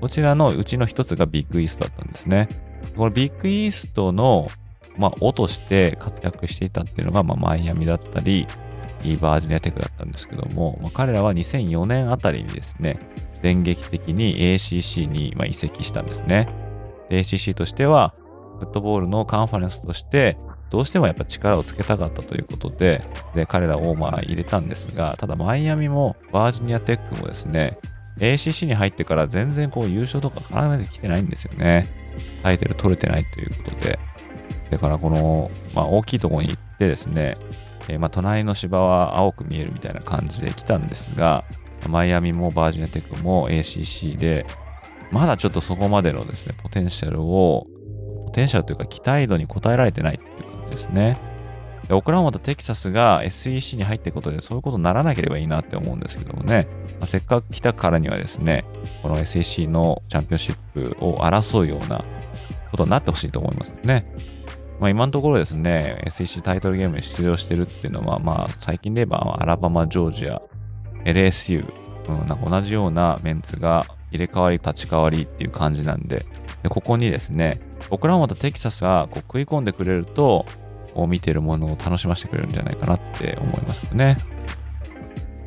[0.00, 2.48] こちらのうちの1つがビッグイーストだったんですね。
[2.96, 4.48] このビッグイーストの、
[4.96, 8.46] まあ、尾として活躍していたっていうのが、まあ、マイアミだったり、
[9.20, 12.98] バージニアテクだったんですけども、まあ、彼らは2004年あたりにですね、
[13.42, 16.48] 電撃的に ACC に移籍したんですね。
[17.10, 18.14] ACC としては、
[18.58, 20.36] フットボールのカンファレンスとして、
[20.70, 23.02] どうしてもやっぱ力をつけたかったということで、
[23.34, 27.78] で、彼らをまあ入れたんですが、ただマイアミもバージニアテックもですね、
[28.18, 31.88] ACC に入ってから全然こう優勝とか絡めてきてないんですよね。
[32.42, 33.98] タイトル取れてないということで。
[34.70, 37.36] だからこの、まあ大きいところに行ってですね、
[37.88, 41.44] えー、まあ隣の芝は青く見えるみたいな感じで来たんですが、
[41.88, 44.46] マイアミもバージニアテックも ACC で、
[45.10, 47.66] まだちょっとそこまでのですね、ポテンシャルを、
[48.26, 51.18] ポテンシャルというか期待度に応えられてないっていうですね。
[51.88, 56.68] でオクラホマとテキサスが SEC に入っていくことでそういうことにならなければいいなって思うんですけどもね、
[57.00, 58.64] まあ、せっかく来たからにはですね、
[59.02, 62.04] この SEC のチャンピオンシップを争うような
[62.70, 64.06] ことになってほしいと思いますね。
[64.78, 70.40] まあ、今のところですね、SEC タイトルゲームに出場してるっていうのは、まあ、最近で言えばアラバマ、ジョージア、
[71.04, 71.66] LSU、
[72.08, 76.24] うん、なんか同じようなメンツが入れ替わり立ち替わりっていう感じなんで、
[76.62, 80.46] でここにですね、オクラホマとテキサスがこう食い込んでくれると、
[80.94, 84.18] を見てるものを楽しませてくれるんじゃないかなって思いますよね。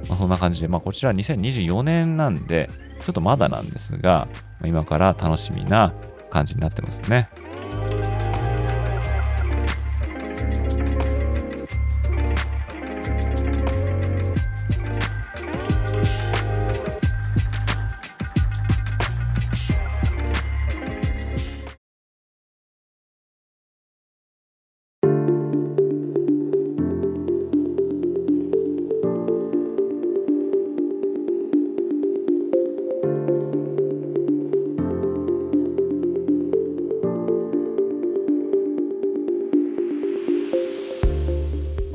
[0.09, 2.69] まあ、そんな感じで、まあ、こちら2024年なんで、
[3.05, 4.27] ちょっとまだなんですが、
[4.63, 5.93] 今から楽しみな
[6.29, 7.29] 感じになってますね。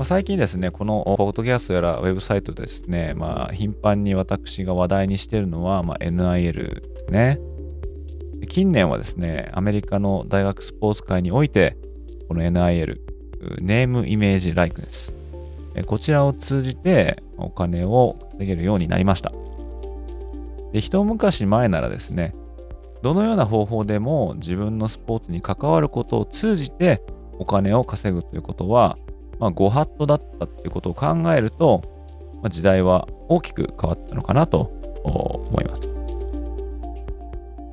[0.09, 7.38] 最近ですね、このポッドキャストやらウェブサイトですね、まあ、頻繁に私が話題にしているのは、まあ、NIL ですね。
[8.49, 11.77] 近年はですね、アメリカの大学スポーツ界において、
[12.27, 13.03] この NIL、
[13.61, 15.12] ネームイメージライクネス、
[15.85, 19.31] こちらを通じてお金を稼げるようになりました。
[20.73, 22.35] で、一昔前ならですね、
[23.03, 27.03] どのような方法でも自分のスポーツに関わることを通じて
[27.38, 28.97] お金を稼ぐということは、
[29.38, 31.83] まあ、ご法度だったっていうことを考えると、
[32.42, 34.70] まあ、時代は大きく変わったのかなと
[35.05, 35.88] 思います。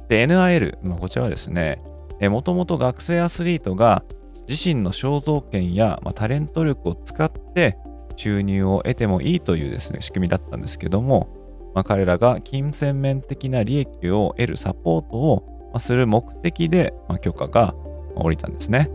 [0.07, 1.81] で、NIL、まあ、こちらはですね、
[2.21, 4.03] もともと学生アスリートが
[4.47, 7.77] 自身の肖像権や、まあ、タレント力を使って
[8.15, 11.27] 収入を得てもいいというですね、仕組みだったんですけども、
[11.73, 17.75] まあ、彼らが金銭面的な利益を得るサポートをする目的で、まあ、許可が
[18.15, 18.89] 下りたんですね。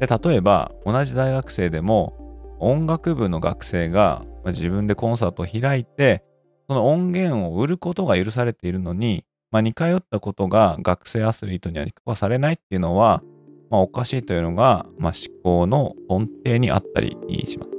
[0.00, 6.24] で例えば同じ大学生でも音楽部の学生が自分でコンサートを開いて
[6.68, 13.22] その音源を売ることが許されているのに、まあ、似通ったことが学生アスリートには許可されないっていうのは、
[13.70, 17.70] まあ、おかしいというのが、まあ、思考の根底にあったりします。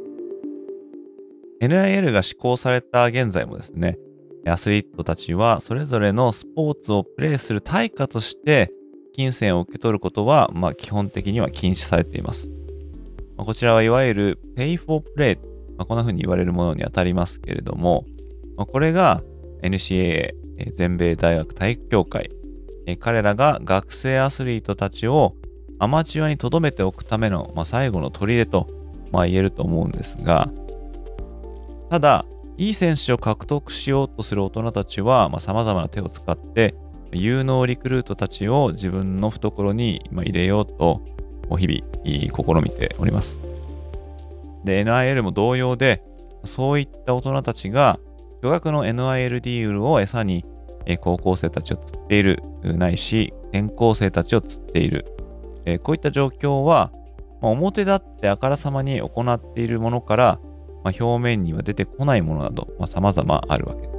[1.61, 3.97] NIL が施行された現在もですね、
[4.45, 8.71] アスリートたちはそれぞれのスポーツをプレイする対価として
[9.15, 12.49] 金銭を受け取ることは、まあ、基本的には禁止されています。
[13.37, 15.37] まあ、こちらはいわゆる Pay for Play、
[15.77, 18.03] まあ、こんな風に言われるものにあたりますけれども、
[18.57, 19.23] まあ、これが
[19.61, 20.33] NCAA、
[20.75, 22.29] 全米大学体育協会、
[22.99, 25.37] 彼らが学生アスリートたちを
[25.79, 28.67] アマチュアに留めておくための、まあ、最後の砦と、
[29.13, 30.49] まあ、言えると思うんですが、
[31.89, 32.25] ただ、
[32.57, 36.75] いい選手を獲得しようとする大人たちは、まあ、様々な手を使って、
[37.17, 41.01] 有能リクルートたちを自分の懐に入れようと、
[41.57, 43.41] 日々試みております。
[44.63, 46.03] で、NIL も同様で、
[46.43, 47.99] そういった大人たちが
[48.41, 50.45] 巨額の NIL ディールを餌に
[51.01, 55.05] 高校生たちを釣っている、ないし、転校生たちを釣っている。
[55.83, 56.91] こういった状況は、
[57.41, 60.39] 表立ってあからさまに行っているものから、
[60.83, 63.91] まあ、表面には出てこないものなど、まあ、様々あるわけです。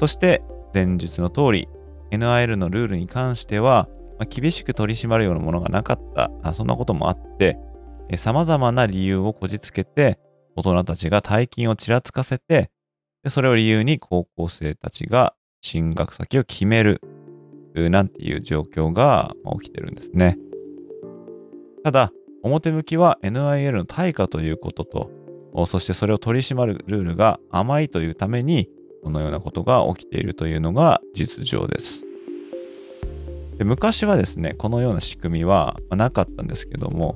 [0.00, 0.42] そして、
[0.76, 1.68] 前述の通り、
[2.10, 7.58] NIL のルールに関しては、まあ、厳しく取り締まるようなものがなかったあ、そんなこともあって、
[8.18, 10.18] 様々な理由をこじつけて、
[10.54, 12.70] 大人たちが大金をちらつかせて、
[13.22, 17.00] でそれを理由に高校生たちが進学先を決める、
[17.74, 20.36] なんていう状況が起きてるんですね。
[21.84, 22.12] ただ、
[22.42, 28.68] 表向きは NIL の対価ということと、そしてそれを取り締まるルールが甘いというために、
[29.06, 32.04] このようなことが起きているというのが実情です。
[33.56, 37.14] で昔はですね、このような仕組みはなかったんですけども、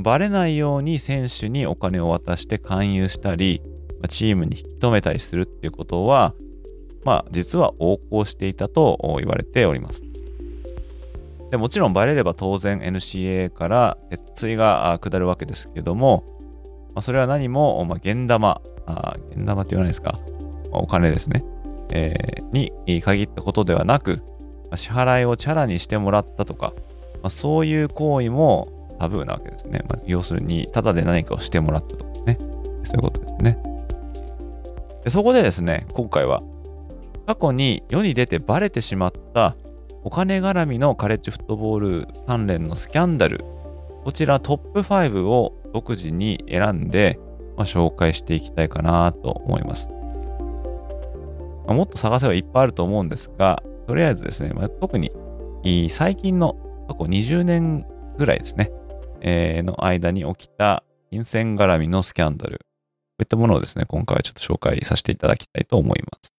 [0.00, 3.62] バレないように選手にお金を渡して勧誘したり、
[4.08, 6.34] チームに引き止めたりするっていうことは、
[7.02, 10.00] まあ実は横行していたと言われております。
[11.50, 16.24] でもちろんバレれば当然 NCA から鉄槌が下るわけですけども、
[16.94, 20.16] ま、それは何も、まあ、現玉、あ現玉って言わないですか。
[20.72, 21.44] お金ですね、
[21.90, 24.20] えー、に限ったことではなく、
[24.74, 26.72] 支払いをチャラにしてもらったとか、
[27.22, 29.80] まあ、そういう行為もタブーなわけですね。
[29.88, 32.38] まあ、要するに、ただで何かをしてもらったとかね。
[32.84, 33.58] そういうことですね。
[35.04, 36.42] でそこでですね、今回は、
[37.26, 39.54] 過去に世に出てバレてしまった
[40.02, 43.44] お金絡みのカレッジフットボール関連のスキャンダル、
[44.04, 47.18] こちらトップ5を独自に選んで、
[47.56, 49.90] まあ、紹介していきたいかなと思います。
[51.68, 55.12] まあ、もっと探せばいっぱいあると思うんですが、とりあえずですね、まあ、特に
[55.90, 56.54] 最近の
[56.88, 58.72] 過去20年ぐらいですね、
[59.20, 62.64] えー、の間に起きた金銭絡みのスキャンダル、こ
[63.18, 66.32] ういったものをですね、今回はちょっと紹介させていただきたいと思います。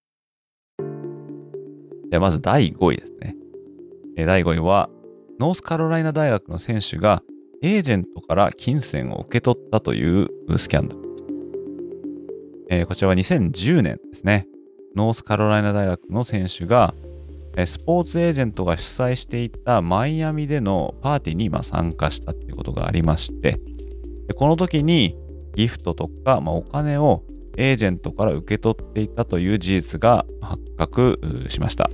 [2.10, 3.36] ではまず第5位ですね。
[4.18, 4.90] え第5位は、
[5.40, 7.22] ノースカロライナ大学の選手が
[7.62, 10.28] エージェントから金銭を受け取ったという
[10.58, 11.26] スキャンダルです。
[12.72, 14.48] えー、こちらは2010年ですね。
[14.96, 16.94] ノースカロライナ大学の選手が、
[17.66, 23.60] スポーツエージェントが主催していたマイアミでのパーティーにま参加したっていうことがありまして、
[24.28, 25.18] でこの時に
[25.56, 27.24] ギフトとか、まあ、お金を
[27.58, 31.90] エージェントから受け取っていたという事実が発覚しました。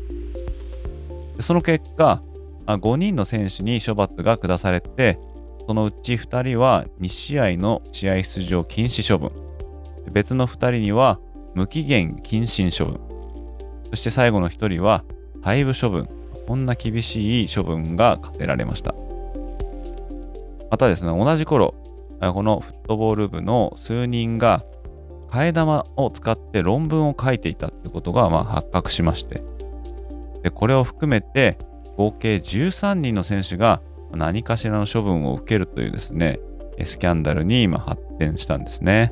[1.37, 2.21] でその結果、
[2.67, 5.19] 5人の選手に処罰が下されて、
[5.67, 9.31] そのうち2人は2試合の試合出場禁止処分、
[10.11, 11.19] 別の2人には
[11.55, 12.99] 無期限謹慎処分、
[13.89, 15.03] そして最後の1人は
[15.41, 16.07] 退部処分、
[16.47, 18.93] こんな厳しい処分が課てられました。
[20.69, 21.73] またですね、同じ頃、
[22.19, 24.63] このフットボール部の数人が
[25.29, 29.43] 替え玉を使って論文を書いていたってことがま発覚しまして。
[30.43, 31.57] でこれを含めて
[31.97, 33.81] 合計13人の選手が
[34.11, 36.39] 何かしらの処分を受けるというですね
[36.83, 39.11] スキャンダルに今発展したんですね。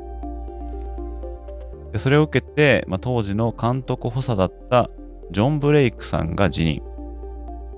[1.93, 4.89] でそれを受けて、まあ、当時の監督補佐だった
[5.31, 6.81] ジョン・ブレイクさんが辞任。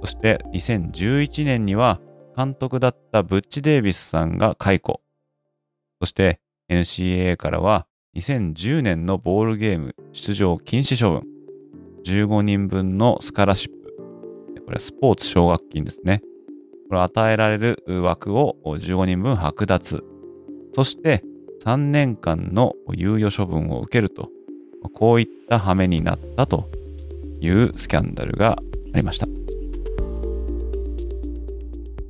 [0.01, 1.99] そして2011年には
[2.35, 5.01] 監督だったブッチ・デイビスさんが解雇。
[5.99, 6.39] そして
[6.69, 11.27] NCAA からは2010年のボールゲーム出場禁止処分、
[12.05, 13.75] 15人分のスカラシップ、
[14.63, 16.21] これはスポーツ奨学金ですね。
[16.87, 20.05] これ与えられる枠を15人分剥奪、
[20.73, 21.21] そして
[21.65, 24.29] 3年間の猶予処分を受けると、
[24.93, 26.69] こういった羽目になったと
[27.41, 28.59] いうスキャンダルが
[28.93, 29.25] ありました。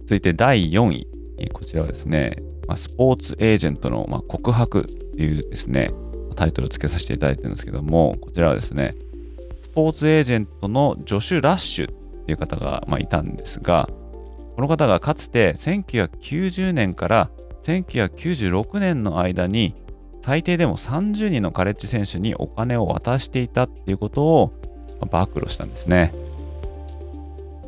[0.02, 1.08] 続いて第4位。
[1.54, 2.36] こちらはですね、
[2.76, 5.90] スポーツエージェントの告白というですね、
[6.36, 8.94] タイトルを付けさせていただいてるんですけども、こちらはですね、
[9.62, 13.88] スポーツエージェントのジョシュ・ラッシュっていう方が、ま、いたんですが、
[14.56, 17.32] この方がかつて1990年から
[17.66, 19.74] 1996年の間に
[20.22, 24.54] 最低でも30人のカレッジ選手にお金を渡していたっていうことを
[25.12, 26.14] 暴露したんですね。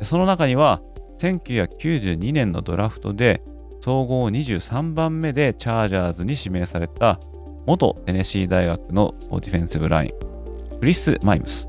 [0.02, 0.80] その中には
[1.18, 3.42] 1992年のドラフトで
[3.80, 7.18] 総合23番目でチャージャーズに指名された
[7.66, 11.68] 元テネシー大学のディフェンシブライン、クリス・マイムス。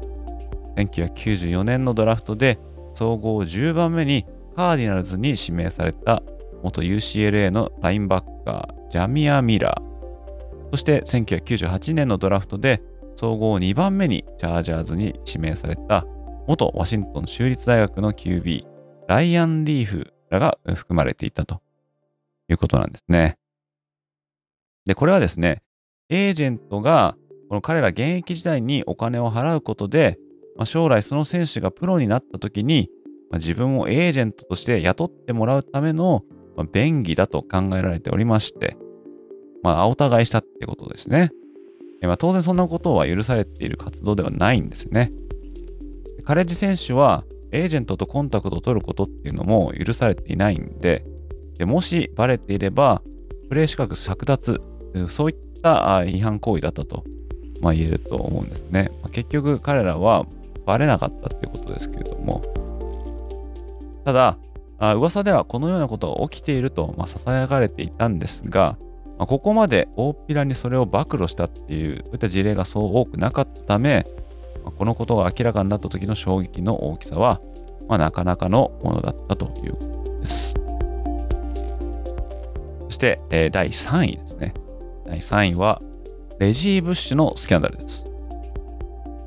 [0.76, 2.60] 1994年のドラフトで
[2.94, 4.26] 総合10番目に
[4.56, 6.22] カーディナルズに指名された
[6.64, 10.70] 元 UCLA のラインバッカー、ジャミア・ミラー。
[10.72, 12.82] そして1998年のドラフトで
[13.16, 16.06] 総合2番目にチャージャーズに指名された
[16.48, 18.66] 元ワシントン州立大学の QB、
[19.08, 21.62] ライアン・リーフらが含まれていたと
[22.50, 23.38] いうことなんですね。
[24.86, 25.62] で、これはですね、
[26.10, 27.16] エージェントが
[27.50, 30.18] この彼ら現役時代にお金を払うことで、
[30.56, 32.90] まあ、将来その選手がプロになった時に、
[33.32, 36.24] まあ、自分をエージェントとして雇ってもらうための、
[36.60, 38.76] まあ、便宜だと考えられておりまして、
[39.64, 41.32] まあ、お互いしたってことですね。
[42.02, 45.10] まあ、当然そんなことは許されている活動ではないんですね。
[46.26, 51.06] カレッジ選手はエージェントとコンタクトを取ることっていうのも許されていないんで、
[51.58, 53.02] でもしバレていれば、
[53.48, 54.62] プレー資格剥奪、
[55.08, 57.06] そういった違反行為だったと、
[57.62, 58.92] まあ、言えると思うんですね。
[59.02, 60.26] まあ、結局彼らは
[60.66, 62.42] バレなかったってことですけれども、
[64.04, 64.38] ただ、
[64.80, 68.78] あ噂ではこのようなことが起きていると、まあ、囁かれていたんですが、
[69.18, 74.08] まあ、ここまで大っぴらにそれを暴露したっていう、そういった事例がそう多くなかったため、
[74.64, 77.42] まあ、このことが明らかになった時の衝撃の大きさは、
[77.90, 80.54] まあ、なかなかのものだったということです。
[82.86, 84.54] そして、えー、第3位ですね。
[85.06, 85.82] 第3位は、
[86.40, 88.06] レジー・ブッシュのスキャンダルです。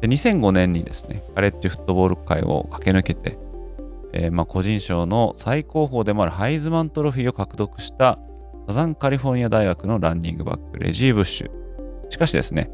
[0.01, 3.39] で2005年にですね、カレッジフットボール界を駆け抜けて、
[4.13, 8.19] えー、まあ個人賞の最高峰でもあるハイズマントロフィーを獲得した
[8.69, 11.51] サザンカリフォルニア大学のランニングバック、レジー・ブッシュ。
[12.11, 12.71] しかしですね、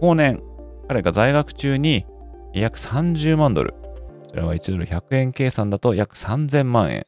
[0.00, 0.42] 後年、
[0.88, 2.06] 彼が在学中に
[2.54, 3.74] 約30万ドル、
[4.28, 7.06] それは1ドル100円計算だと約3000万円。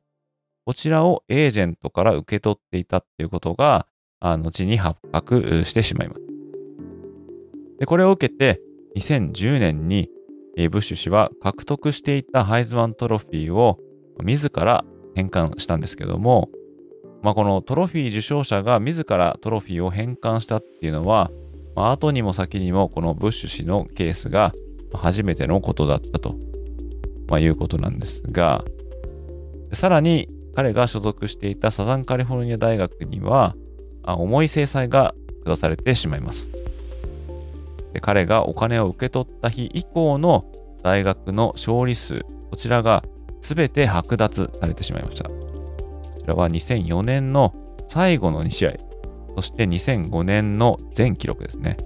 [0.66, 3.86] こちらをエージェントから受け取っていたっていうことが、
[4.20, 6.20] あ後に発覚してしまいます。
[7.78, 8.60] でこれを受けて、
[8.96, 10.08] 2010年に
[10.56, 13.78] ブッシュ氏は獲得していたハイズマントロフィーを
[14.22, 14.84] 自ら
[15.14, 16.48] 返還したんですけども、
[17.22, 21.30] まあ、このトロフィー受賞者が自らトロフィーを返還したっていうのは、
[21.74, 24.52] まあ、後にも先にもこのブッシュ氏のケースが
[24.92, 26.36] 初めてのことだったと、
[27.28, 28.64] まあ、いうことなんですが、
[29.72, 33.56] さらに彼が所属していたサザンカリフォルニア大学には、
[34.06, 36.50] 重い制裁が下されてしまいます。
[37.94, 40.44] で彼がお金を受け取った日以降の
[40.82, 43.04] 大学の勝利数、こちらが
[43.40, 45.28] 全て剥奪されてしまいました。
[45.28, 45.34] こ
[46.20, 47.54] ちらは2004年の
[47.86, 48.72] 最後の2試合、
[49.36, 51.76] そして2005年の全記録ですね。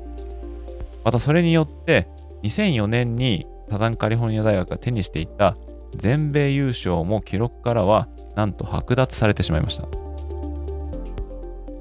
[1.04, 2.08] またそれによって、
[2.42, 5.56] 2004年にサザンカリフォルニア大学が手にしていた
[5.94, 9.86] 全米優勝も記録からはなんと剥奪されてしまいました。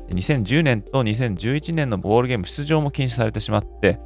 [0.10, 4.00] 2010年と2011年のボールゲーム出場も禁止されてしまって、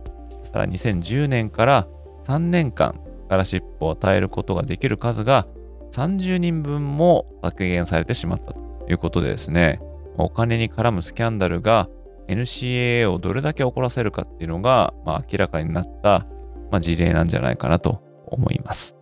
[0.51, 1.87] さら2010年から
[2.25, 5.47] 3年間スカラシップを与えることができる数が
[5.91, 9.79] 30人分も削減されてしまったということでですね、
[10.17, 11.89] お金に絡むスキャンダルが
[12.27, 16.25] NCAA をどれだけ怒らせるかっていうのが、まあ、明らかになった、
[16.71, 18.97] まあ、事例なんじゃないかなと思います。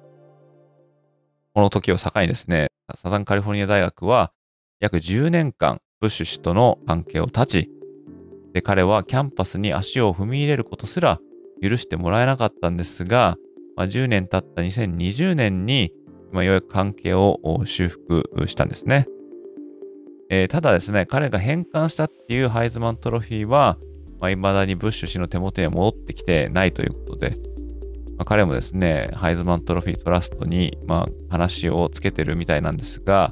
[1.53, 4.31] この時を境にですね、サザンカリフォルニア大学は
[4.79, 7.71] 約10年間ブッシュ氏との関係を断ち、
[8.53, 11.19] で彼はキャンパスに足を踏み入れることすら
[11.61, 13.37] 許してもらえなかったんですが、
[13.75, 15.91] まあ、10年経った2020年に、
[16.31, 19.07] まあ、ようやく関係を修復したんですね。
[20.29, 23.77] えー、ただですね、彼が返還したっていうハイズマントロフィーは、
[24.19, 27.31] まあ、未だにブッシュ氏の手元には戻ってきてないということで、
[28.17, 33.31] まあ、彼もですね、ハイズマントロフィートラストに、まあ、話をつけてるみたいなんですが、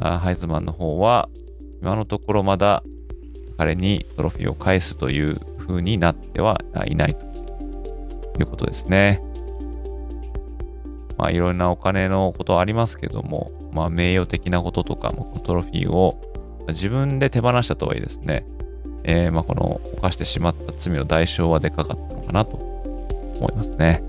[0.00, 1.28] ハイズマンの方は、
[1.82, 2.84] 今のところまだ
[3.58, 7.31] 彼にトロフィーを返すという風になってはいないと
[8.40, 9.20] いうことですね。
[11.16, 16.20] まあいろんなお金のことありますけども、まあ名誉的なこととかもトロフィーを
[16.68, 18.46] 自分で手放したとはいえですね、
[19.04, 24.02] えー、まあこの犯してしまった罪の代償はでかかったのかなと思いますね。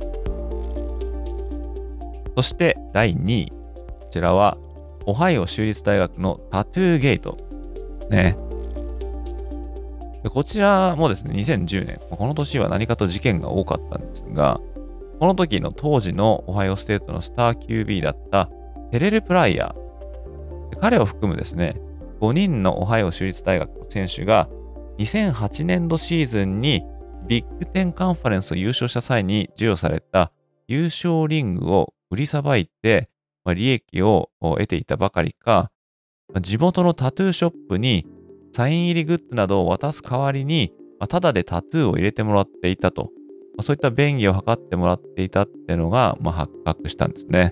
[2.35, 3.51] そして第2位。
[3.51, 4.57] こちらは、
[5.05, 7.37] オハイオ州立大学のタトゥーゲート。
[8.09, 8.37] ね。
[10.29, 14.61] こちらもですね、2010年、この年は何かと事件が多かったんですが、
[15.19, 18.49] この時の当時のオハイオステートのスター QB だった
[18.91, 20.79] テレル・プライヤー。
[20.79, 21.75] 彼を含むですね、
[22.19, 24.49] 5人のオハイオ州立大学の選手が
[24.97, 26.83] 2008年度シーズンに
[27.27, 30.31] ビッグテンカンファレンスを優勝した際に授与された
[30.67, 33.09] 優勝リングを売りさばいて、
[33.45, 35.69] 利益を得ていたばかりか、
[36.39, 38.05] 地元のタトゥーショップに
[38.53, 43.09] サイン入りグッズなどを渡す代わりに、まあ、ただでタトゥーを入れてもらっていたと、ま
[43.59, 47.51] あ、そういった便宜を図ってもらっていたっていうのが、まあ、発覚したんですね。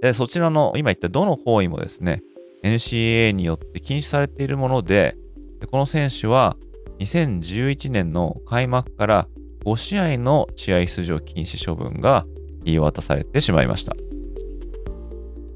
[0.00, 2.22] で、そちらの今言ったどの行為もですね、
[2.62, 5.16] NCAA によって禁止されているもので、
[5.58, 6.56] でこの選手は
[7.00, 9.28] 2011年の開幕から
[9.64, 12.26] 5試合の試合出場禁止処分が
[12.64, 13.92] 言い渡されてしまいました。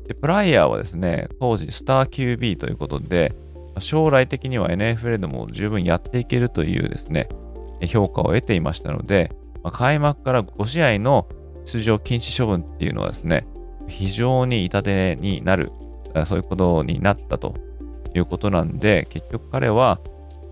[0.08, 3.34] でプライヤーはですね、当時スター QB ということで、
[3.80, 7.28] 将来的には NFL でも十分やっていけるというですね、
[7.88, 11.26] 評価を得ていましたので、ま、開幕から5試合の
[11.64, 13.46] 出場禁止処分っていうのはですね、
[13.88, 15.72] 非常に痛手になる、
[16.26, 17.54] そういうことになったと
[18.14, 20.00] いうことなんで、結局彼は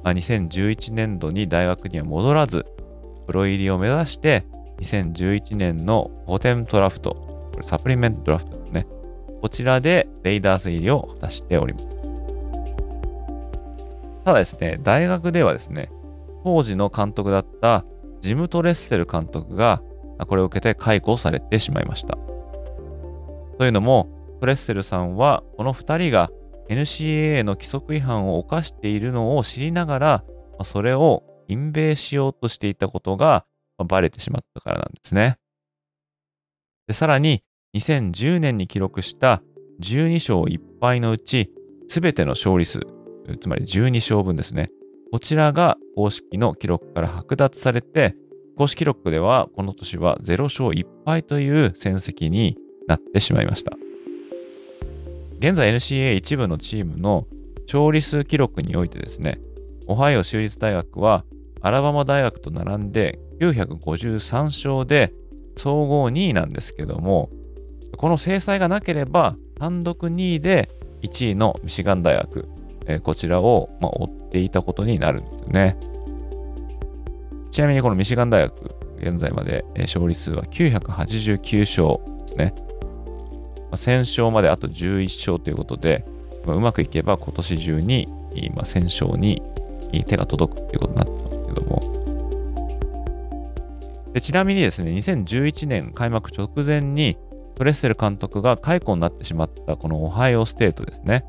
[0.05, 2.67] 2011年度に大学には戻らず、
[3.27, 4.45] プロ入りを目指して、
[4.81, 7.15] 2011年のポテントラフト、
[7.53, 8.87] これサプリメントドラフトですね。
[9.41, 11.92] こちらでレイダース入りを果たしております。
[14.25, 15.91] ただですね、大学ではですね、
[16.45, 17.85] 当時の監督だった
[18.21, 19.83] ジム・トレッセル監督が、
[20.27, 22.17] これを受けて解雇されてしまいました。
[23.59, 24.09] というのも、
[24.41, 26.31] トレッセルさんは、この2人が
[26.69, 30.25] NCAA の規則違反を犯しているのを知りながら、
[30.65, 33.45] それを隠蔽しようとしていたことが
[33.85, 35.39] バレてしまったからなんですね。
[36.87, 37.43] でさらに、
[37.75, 39.43] 2010年に記録した
[39.81, 41.51] 12勝1敗のうち、
[41.89, 42.81] すべての勝利数、
[43.41, 44.71] つまり12勝分ですね。
[45.11, 48.17] こちらが公式の記録から剥奪されて、
[48.57, 52.57] 公式記録ではこの年は0勝1敗という戦績に
[52.87, 53.73] なってしまいました。
[55.39, 57.27] 現在 NCA 一部のチームの
[57.67, 59.41] 勝利数記録においてですね、
[59.87, 61.25] オハイオ州立大学は
[61.61, 65.13] アラバマ大学と並んで953勝で
[65.57, 67.31] 総合2位なんですけども、
[67.97, 70.71] この制裁がなければ単独2位で
[71.03, 72.49] 1位のミシガン大学、
[72.87, 75.77] えー、こちらを、まあ、追っていたことになるんですね。
[77.51, 82.55] ちなみにこのミシガン大学、現在まで勝利数は989勝ですね。
[83.71, 86.05] まあ、1000勝まであと11勝ということで、
[86.47, 88.09] まあ、うまくいけば今年中に、
[88.55, 89.43] まあ、1000勝に
[90.07, 92.03] 手が届くということになってますけども。
[94.15, 97.17] でちなみにですね、2011年開幕直前に
[97.55, 101.25] トレッセル監督が解雇になってしまったこのオハイオステートですね。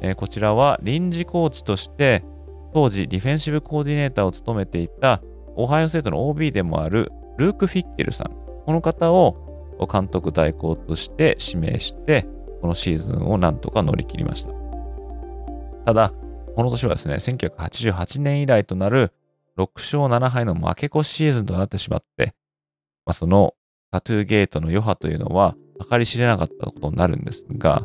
[0.00, 2.24] えー、こちらは臨時コーチとして
[2.72, 5.22] 当時ディフェンシブコーディネーターを務めていた
[5.56, 8.30] オハイオステートの OB でもあるルーク・フィッケルさん。
[8.64, 12.26] この方を監督代行として指名して、
[12.60, 14.52] このシーズンをなんとか乗り切りました。
[15.86, 16.12] ただ、
[16.54, 19.12] この年はですね、1988年以来となる
[19.56, 22.34] 6勝7敗の負け越しシーズンとなってしまって、
[23.06, 23.54] まあ、その
[23.90, 25.56] タトゥーゲートの余波というのは
[25.90, 27.84] 計り知れなかったことになるんですが、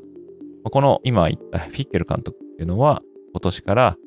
[0.64, 3.02] この今言ったフィッケル監督っていうのは
[3.34, 3.98] 今年から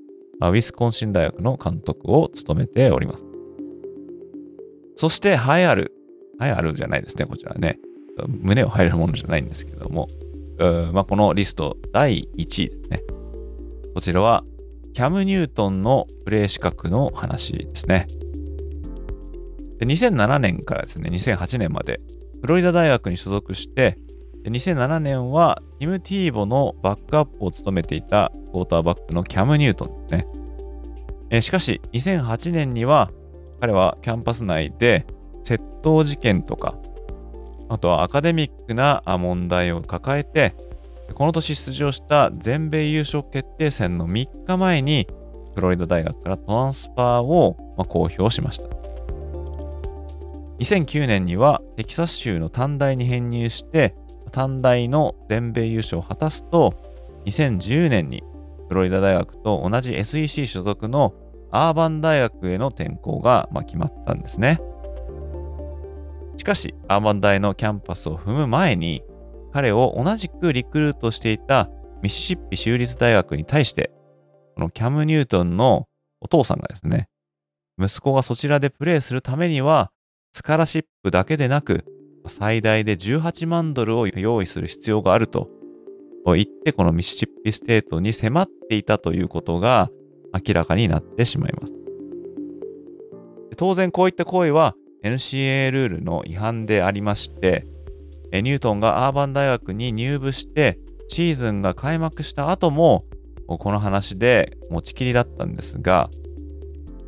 [0.40, 3.24] ウィスコンシン大学の監督を務めております。
[4.94, 5.92] そして、ハイアル。
[6.38, 7.78] ハイアルじゃないですね、こちらね。
[8.26, 10.08] 胸を入れるものじゃないんですけども、
[10.92, 13.02] まあ、このリスト第1位ですね。
[13.94, 14.44] こちらは、
[14.94, 18.06] キャム・ニュートンのプレー資格の話ですね。
[19.78, 22.00] で2007年からですね、2008年まで、
[22.40, 23.98] フロリダ大学に所属して、
[24.50, 30.26] 2007年はティム・ティーボのバックアップを務めていたクォーターバックのキャム・ニュートンですね。
[31.30, 33.10] えしかし、2008年には
[33.60, 35.06] 彼はキャンパス内で
[35.44, 36.74] 窃盗事件とか、
[37.68, 40.54] あとはアカデミックな問題を抱えて、
[41.14, 45.08] この年出場した全米優勝決定戦の3日前に、
[45.54, 47.54] フロリダ大学からトランスパーを
[47.88, 48.68] 公表しました。
[50.58, 53.94] 2009年にはテキサス州の短大に編入して、
[54.36, 56.74] 短大の全米優勝を果たすと、
[57.24, 58.22] 2010年に
[58.68, 61.14] フロリダ大学と同じ SEC 所属の
[61.50, 64.60] アーバン大学への転校が決まったんですね。
[66.36, 69.02] しかし、アーバン大のキャンパスを踏む前に、
[69.54, 71.70] 彼を同じくリクルートしていた
[72.02, 73.90] ミシシッピ州立大学に対して、
[74.54, 75.86] このキャム・ニュートンの
[76.20, 77.08] お父さんがですね、
[77.80, 79.92] 息子がそちらでプレーするためには、
[80.34, 81.86] スカラシップだけでなく、
[82.28, 85.50] 最大で18万ドルを用意する必要があると
[86.26, 89.90] 言って、このミシシッピステートに迫っていたということが
[90.32, 91.74] 明らかになってしまいます。
[93.56, 97.66] 当然こういった行為は NCA ルールの違反でありまして、
[98.32, 103.04] ニュートンがアーバン大学に入部してシーズンが開幕した後も
[103.46, 106.10] この話で持ちきりだったんですが、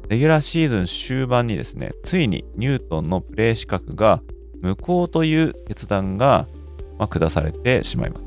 [0.08, 4.22] レギュラーシーズン終盤にですね、ついにニュートンのプレー資格が
[4.60, 6.46] 無効という決断が、
[6.98, 8.24] ま、下されてしまいます。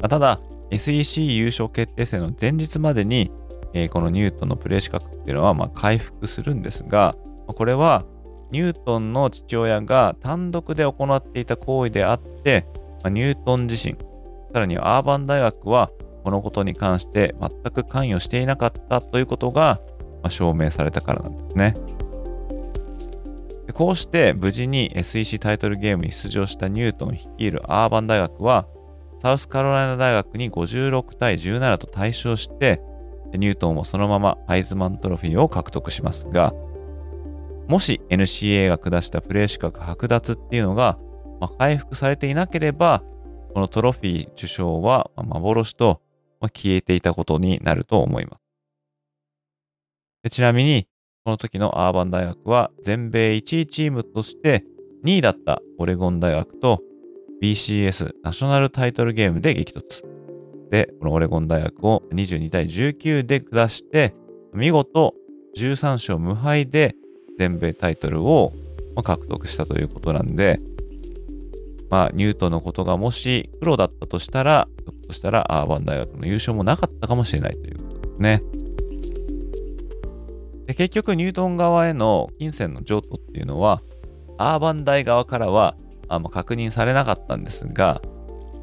[0.00, 0.40] ま、ただ、
[0.70, 3.30] SEC 優勝決定戦の前日までに、
[3.72, 8.04] えー、このニュートンのプレー資格っていうのはまあ回復するんですが、これは
[8.50, 12.66] ニュートンの父親が単独で行っていた行為であって、
[13.02, 13.96] まあ、ニュートン自身、
[14.52, 15.90] さらにアーバン大学は
[16.22, 19.80] このことに関して全く関与していなかったということが、
[20.22, 21.74] ま、証明されたからなんですね。
[23.74, 28.68] こうして無事に SEC タイトルゲームに出場したニュートン率いるアーバン大学は、
[29.20, 32.80] サウスカロライナ大学に56対17と対勝して、
[33.32, 36.54] ニュートンはそのままハイズマントロフィーを獲得しますが、
[37.66, 40.98] もし NCA が下したプレー資格剥奪っていうのが、
[41.40, 43.02] まあ、回復されていなければ、
[43.54, 46.00] このトロフィー受賞は幻と
[46.40, 48.38] 消えていたことになると思いま
[50.24, 50.30] す。
[50.30, 50.86] ちなみに、
[51.24, 54.62] この時のアーバン大学は全米1位チームとして
[55.06, 56.82] 2位だったオレゴン大学と
[57.42, 60.02] BCS ナショナルタイトルゲームで激突。
[60.70, 64.14] で、このオレゴン大学を22対19で下して、
[64.52, 65.14] 見事
[65.56, 66.94] 13勝無敗で
[67.38, 68.52] 全米タイトルを
[69.02, 70.60] 獲得したということなんで、
[71.88, 78.63] まあ、ニュートンのことがもし黒だったとしたら、ひょっとしたらアーバン大学の優勝もなかったかもしれないということですね。
[80.66, 83.82] で結局、ニュートン側への金銭の譲渡っていうのは、
[84.38, 85.76] アーバン大側からは
[86.08, 88.00] あま確認されなかったんですが、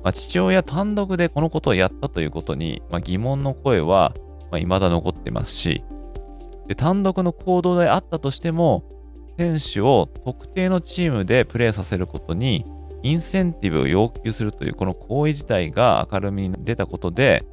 [0.03, 4.13] まあ、父親単独でこのことをやったということに、まあ、疑問の声は、
[4.51, 5.83] まあ、未だ残ってますし
[6.67, 8.83] で、単独の行動であったとしても、
[9.37, 12.65] 選手を特定のチームでプレーさせることに
[13.01, 17.43] インセンティブを要求するというこの行為自体が明るみに出たことで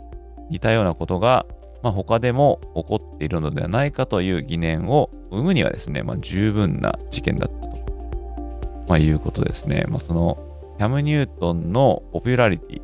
[0.51, 1.47] 似たようなことが、
[1.83, 7.79] まあ、他でも起こっているのではないかという疑念を生むにはですね、まあ、十分な事件だったと
[8.89, 9.85] まあ、いうことですね。
[9.89, 10.39] まあ、その
[10.79, 12.83] キャム・ニュートンのポピュラリティ、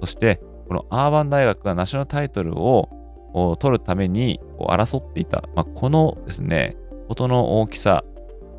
[0.00, 6.76] そしてこのアーバン大学がナショナルタイトルを取るために争っていた、まあ、このですね、
[7.08, 8.04] ことの大きさ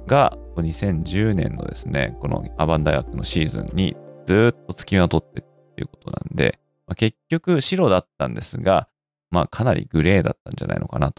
[0.06, 3.96] が2010年のですね、このアーバン大学のシーズンに
[4.26, 5.44] ずっと付きまとってっ
[5.76, 8.90] ていうことなんで、まあ、結局白だったんですが、
[9.34, 11.12] まあ、かなりグレーだったんじゃないのかな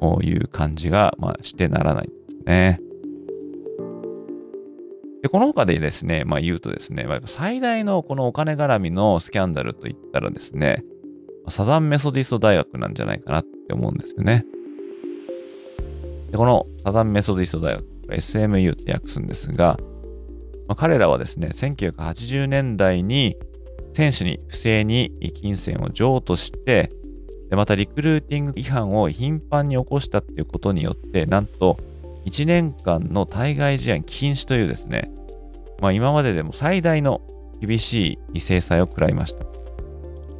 [0.00, 2.80] という感じが、まあ、してならないんですね。
[5.22, 10.84] で、この他でですね、まあ言うとですね、まあ、最大のこのお金絡みのスキャンダルといったらですね、
[11.48, 14.46] サザンメソディスト大学なんじゃないかなって思うんですよね。
[16.30, 19.78] でこのサザンメソディスト大学 SMU って訳すんですが、
[20.68, 23.36] まあ、彼らはですね、1980年代に
[23.94, 26.90] 選手に不正に金銭を譲渡して、
[27.50, 31.78] でまたリクルーティング違反を頻繁に起こしたっていうことによって、なんと
[32.26, 35.10] 1年間の対外試合禁止というですね、
[35.80, 37.20] まあ、今まででも最大の
[37.60, 39.46] 厳しい制裁を食らいました。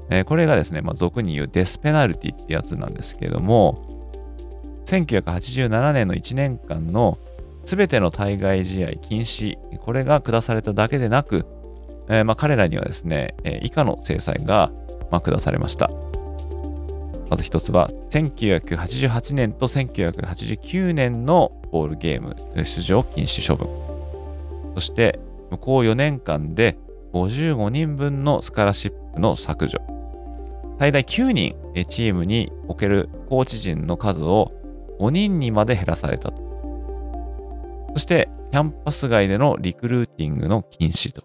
[0.09, 3.97] えー、これがですね、まあ、俗に言うデスペナルティってやつなんですけれども、
[4.87, 7.19] 1987年の1年間の
[7.65, 11.45] 全ての対外試合禁止、これが下されただけでなく、
[12.09, 14.71] えー、まあ、彼らにはですね、えー、以下の制裁が、
[15.11, 15.91] まあ、下されました。
[17.29, 23.69] まず一つは、1988年と1989年のボールゲーム出場禁止処分。
[24.75, 25.19] そして、
[25.51, 26.79] 向こう4年間で
[27.13, 29.79] 55人分のスカラシップの削除。
[30.79, 31.57] 最大9人
[31.89, 34.53] チームにおけるコーチ陣の数を
[35.01, 36.43] 5人にまで減らされたと。
[37.95, 41.25] そして、キャンパス外でのリクルーティングの禁止と。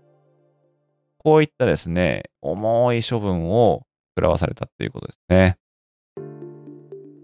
[1.18, 3.84] こういったですね、重い処分を
[4.18, 5.58] 食らわされたっていうことですね。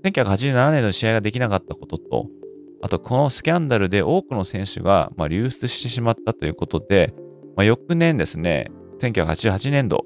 [0.03, 2.27] 1987年の試合ができなかったことと、
[2.81, 7.13] あとこのスキャンダルで多くの選手が、ま流出してしまったということで、
[7.55, 10.05] まあ、翌年ですね、1988年度、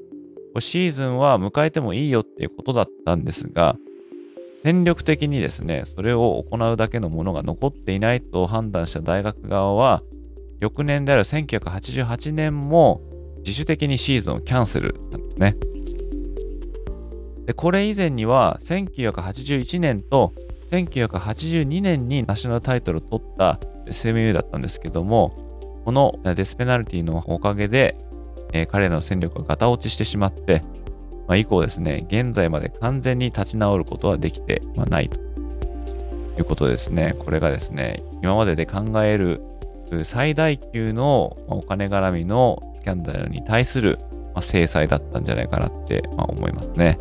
[0.60, 3.78] シーズンは迎えてもいいよっていうことだったんですが、
[4.64, 10.04] 戦力的にですね、それを行うだけのものが残っていないと判断した大学側は、
[10.60, 13.02] 翌年である1988年も
[13.40, 15.56] 自主的にシーズンをキャンセルなんですね。
[17.52, 20.34] で、これ以前には1981年と
[20.70, 27.98] 1982年にナショナルタイトルを取った SMU だったんですけども、このデスペナルティのおかげで、
[28.54, 30.64] えー、彼らの戦力がガタ落ちしてしまって、
[31.28, 37.18] まあ、以降ですね、現在まで完全に立ち直ることはできて、まあ、ないということですね。
[37.20, 39.42] これがですね、今までで考える
[40.06, 44.00] 最大級のお金絡みのスキャンダルに対する
[44.40, 46.98] 制裁だったんじゃないかなって思いますね。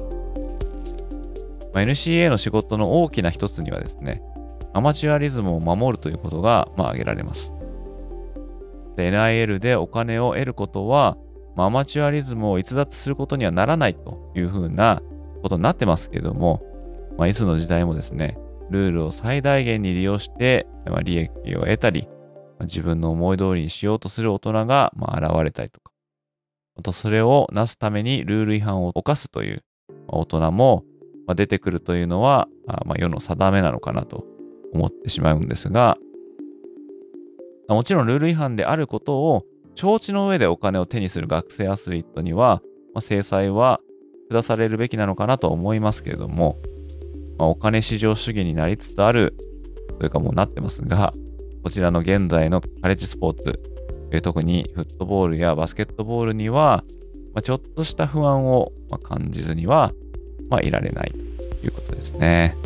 [1.73, 4.23] まあ、NCA の仕事の大きな一つにはですね、
[4.73, 7.53] アマチュアリズムを守るということが、まあ、挙げられます。
[8.97, 11.17] NIL でお金を得ることは、
[11.57, 15.03] まあ、アマチュアリズムを逸脱することにはならないというふうな
[15.43, 16.63] ことになってますけれども、
[17.19, 18.39] まあ、いつの時代もですね、
[18.71, 22.09] ルールを最大限に利用して、まあ、利益を得たり、
[22.59, 25.93] まあ自分の思い通りにしようとする大人が、まあ、現れたりとか、
[26.77, 30.85] またそれをなすためにルール違反を犯すというまあ大人も、
[31.31, 34.27] まあ、出てくるというのは、あまあ、世の定めなのかなと
[34.73, 35.97] 思ってしまうんですが、
[37.69, 39.45] もちろんルール違反であることを
[39.77, 42.63] 承知の上でお金を手にする学生アスリートには、
[42.95, 43.81] まあ、制裁は
[44.29, 46.59] 下されるべきなのかなと思いますけれども、
[47.39, 49.37] まあ、お金至上主義になりつつある
[50.01, 51.15] というかもうなってますが、
[51.63, 56.83] こちらの現在のカレッジスポーツ、特にフットボールやバスケットボールには、
[57.35, 58.73] まあ、ちょっとした不安を
[59.05, 59.93] 感じずには、
[60.51, 62.57] まあ、いられないということですね。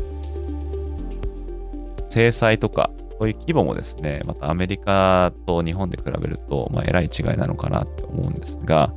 [2.10, 8.92] 制裁とか、そういう規模もですね、またアメリカと日本で比べると、まあ、えらい違いなのかなって思うんですが、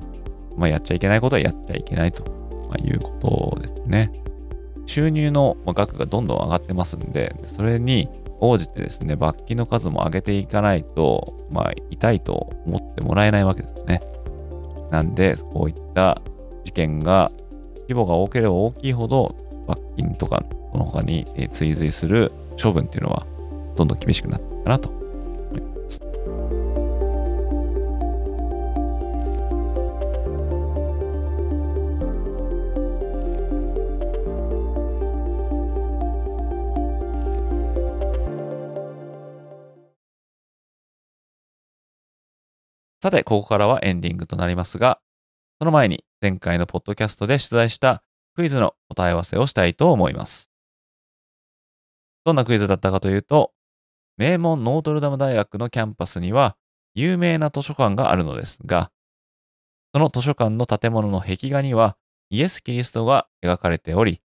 [0.55, 2.23] まあ、やっちゃいけないことはやっちゃいけないと
[2.69, 4.11] まいうことですね。
[4.85, 8.07] 収入の額がどんどん上がってますんで、それに
[8.39, 14.01] 応じてですね、罰金の数も上げていかないと、まあ、痛いと思ってもらえないわけですね。
[14.91, 16.21] なんで、こういった
[16.63, 17.31] 事件が、
[17.87, 19.33] 規模が多ければ大きいほど、
[19.65, 23.25] 罰金とか、この他に追随する処分っていうのは、
[23.77, 24.91] どんどん厳しくなっていくかなと。
[43.01, 44.99] さて、ここからはエンディングとなりますが、
[45.59, 48.03] その前に前回のポッドキャストで出題した
[48.35, 50.51] クイズの答え合わせをしたいと思います。
[52.25, 53.53] どんなクイズだったかというと、
[54.17, 56.55] 名門ノートルダム大学のキャンパスには
[56.93, 58.91] 有名な図書館があるのですが、
[59.93, 61.97] その図書館の建物の壁画には
[62.29, 64.21] イエス・キリストが描かれており、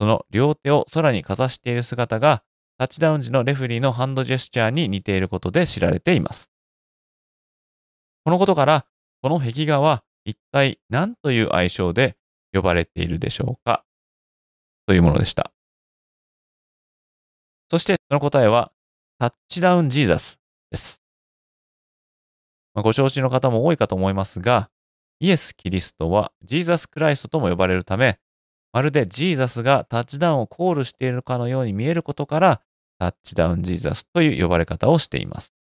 [0.00, 2.42] その両手を空にかざしている姿が
[2.78, 6.50] タッチダウン時のレフリーのハンドジェスチャーに似ていることで知られています。
[8.24, 8.86] このことから、
[9.22, 12.16] この壁画は一体何という愛称で
[12.52, 13.84] 呼ばれているでしょうか？
[14.86, 15.52] というものでした。
[17.70, 18.72] そしてその答えは、
[19.18, 20.38] タッチダウンジーザス
[20.70, 21.00] です。
[22.74, 24.68] まあ、ご承知の方も多いかと思いますが、
[25.20, 28.18] イエス・キリストはジーザス・クライストとも呼ばれるため、
[28.72, 32.60] まるでジーザスがタッチダウンをコールしているかのように見えることから、
[32.98, 35.54] タッチダウンジーザスという呼ばれ方をしています。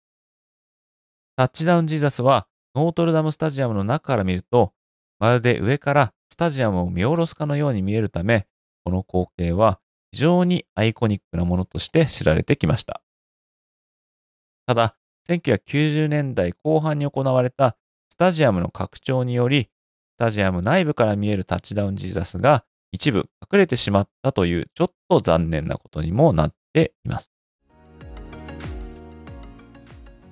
[1.35, 4.73] タッチダウンジーザスはノートルダムスタジアムの中から見ると、
[5.19, 8.47] まるで上からスタジアムを見下ろすかのように見えるため、
[8.83, 9.79] この光景は
[10.11, 13.01] 非常にアイコニックなものとして知られてきました。
[14.65, 14.95] ただ、
[15.29, 17.77] 1990年代後半に行われた
[18.09, 19.69] スタジアムの拡張により、
[20.15, 27.32] スタジアム内部から見えるタッチダウンジーザスが一部隠れてしまったというちょっと残念なことにもなっています。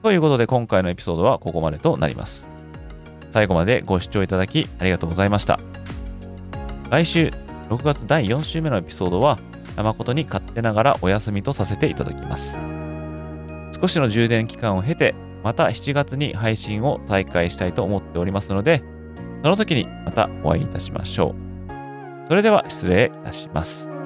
[0.03, 2.49] ということで今回のエピソードはここまでとなります。
[3.29, 5.59] 最後までご視聴いただきありがとうございました。
[6.89, 7.29] 来週
[7.69, 9.37] 6月第4週目のエピソードは
[9.77, 12.59] 誠に勝手ながらお休みとさせていただきます。
[13.79, 18.83] 少しの充電期間を経てまた7月に配信を再開したいと思っておりますので
[19.41, 22.27] その時にまたお会いいたしましょう。
[22.27, 24.00] それでは失礼いたします。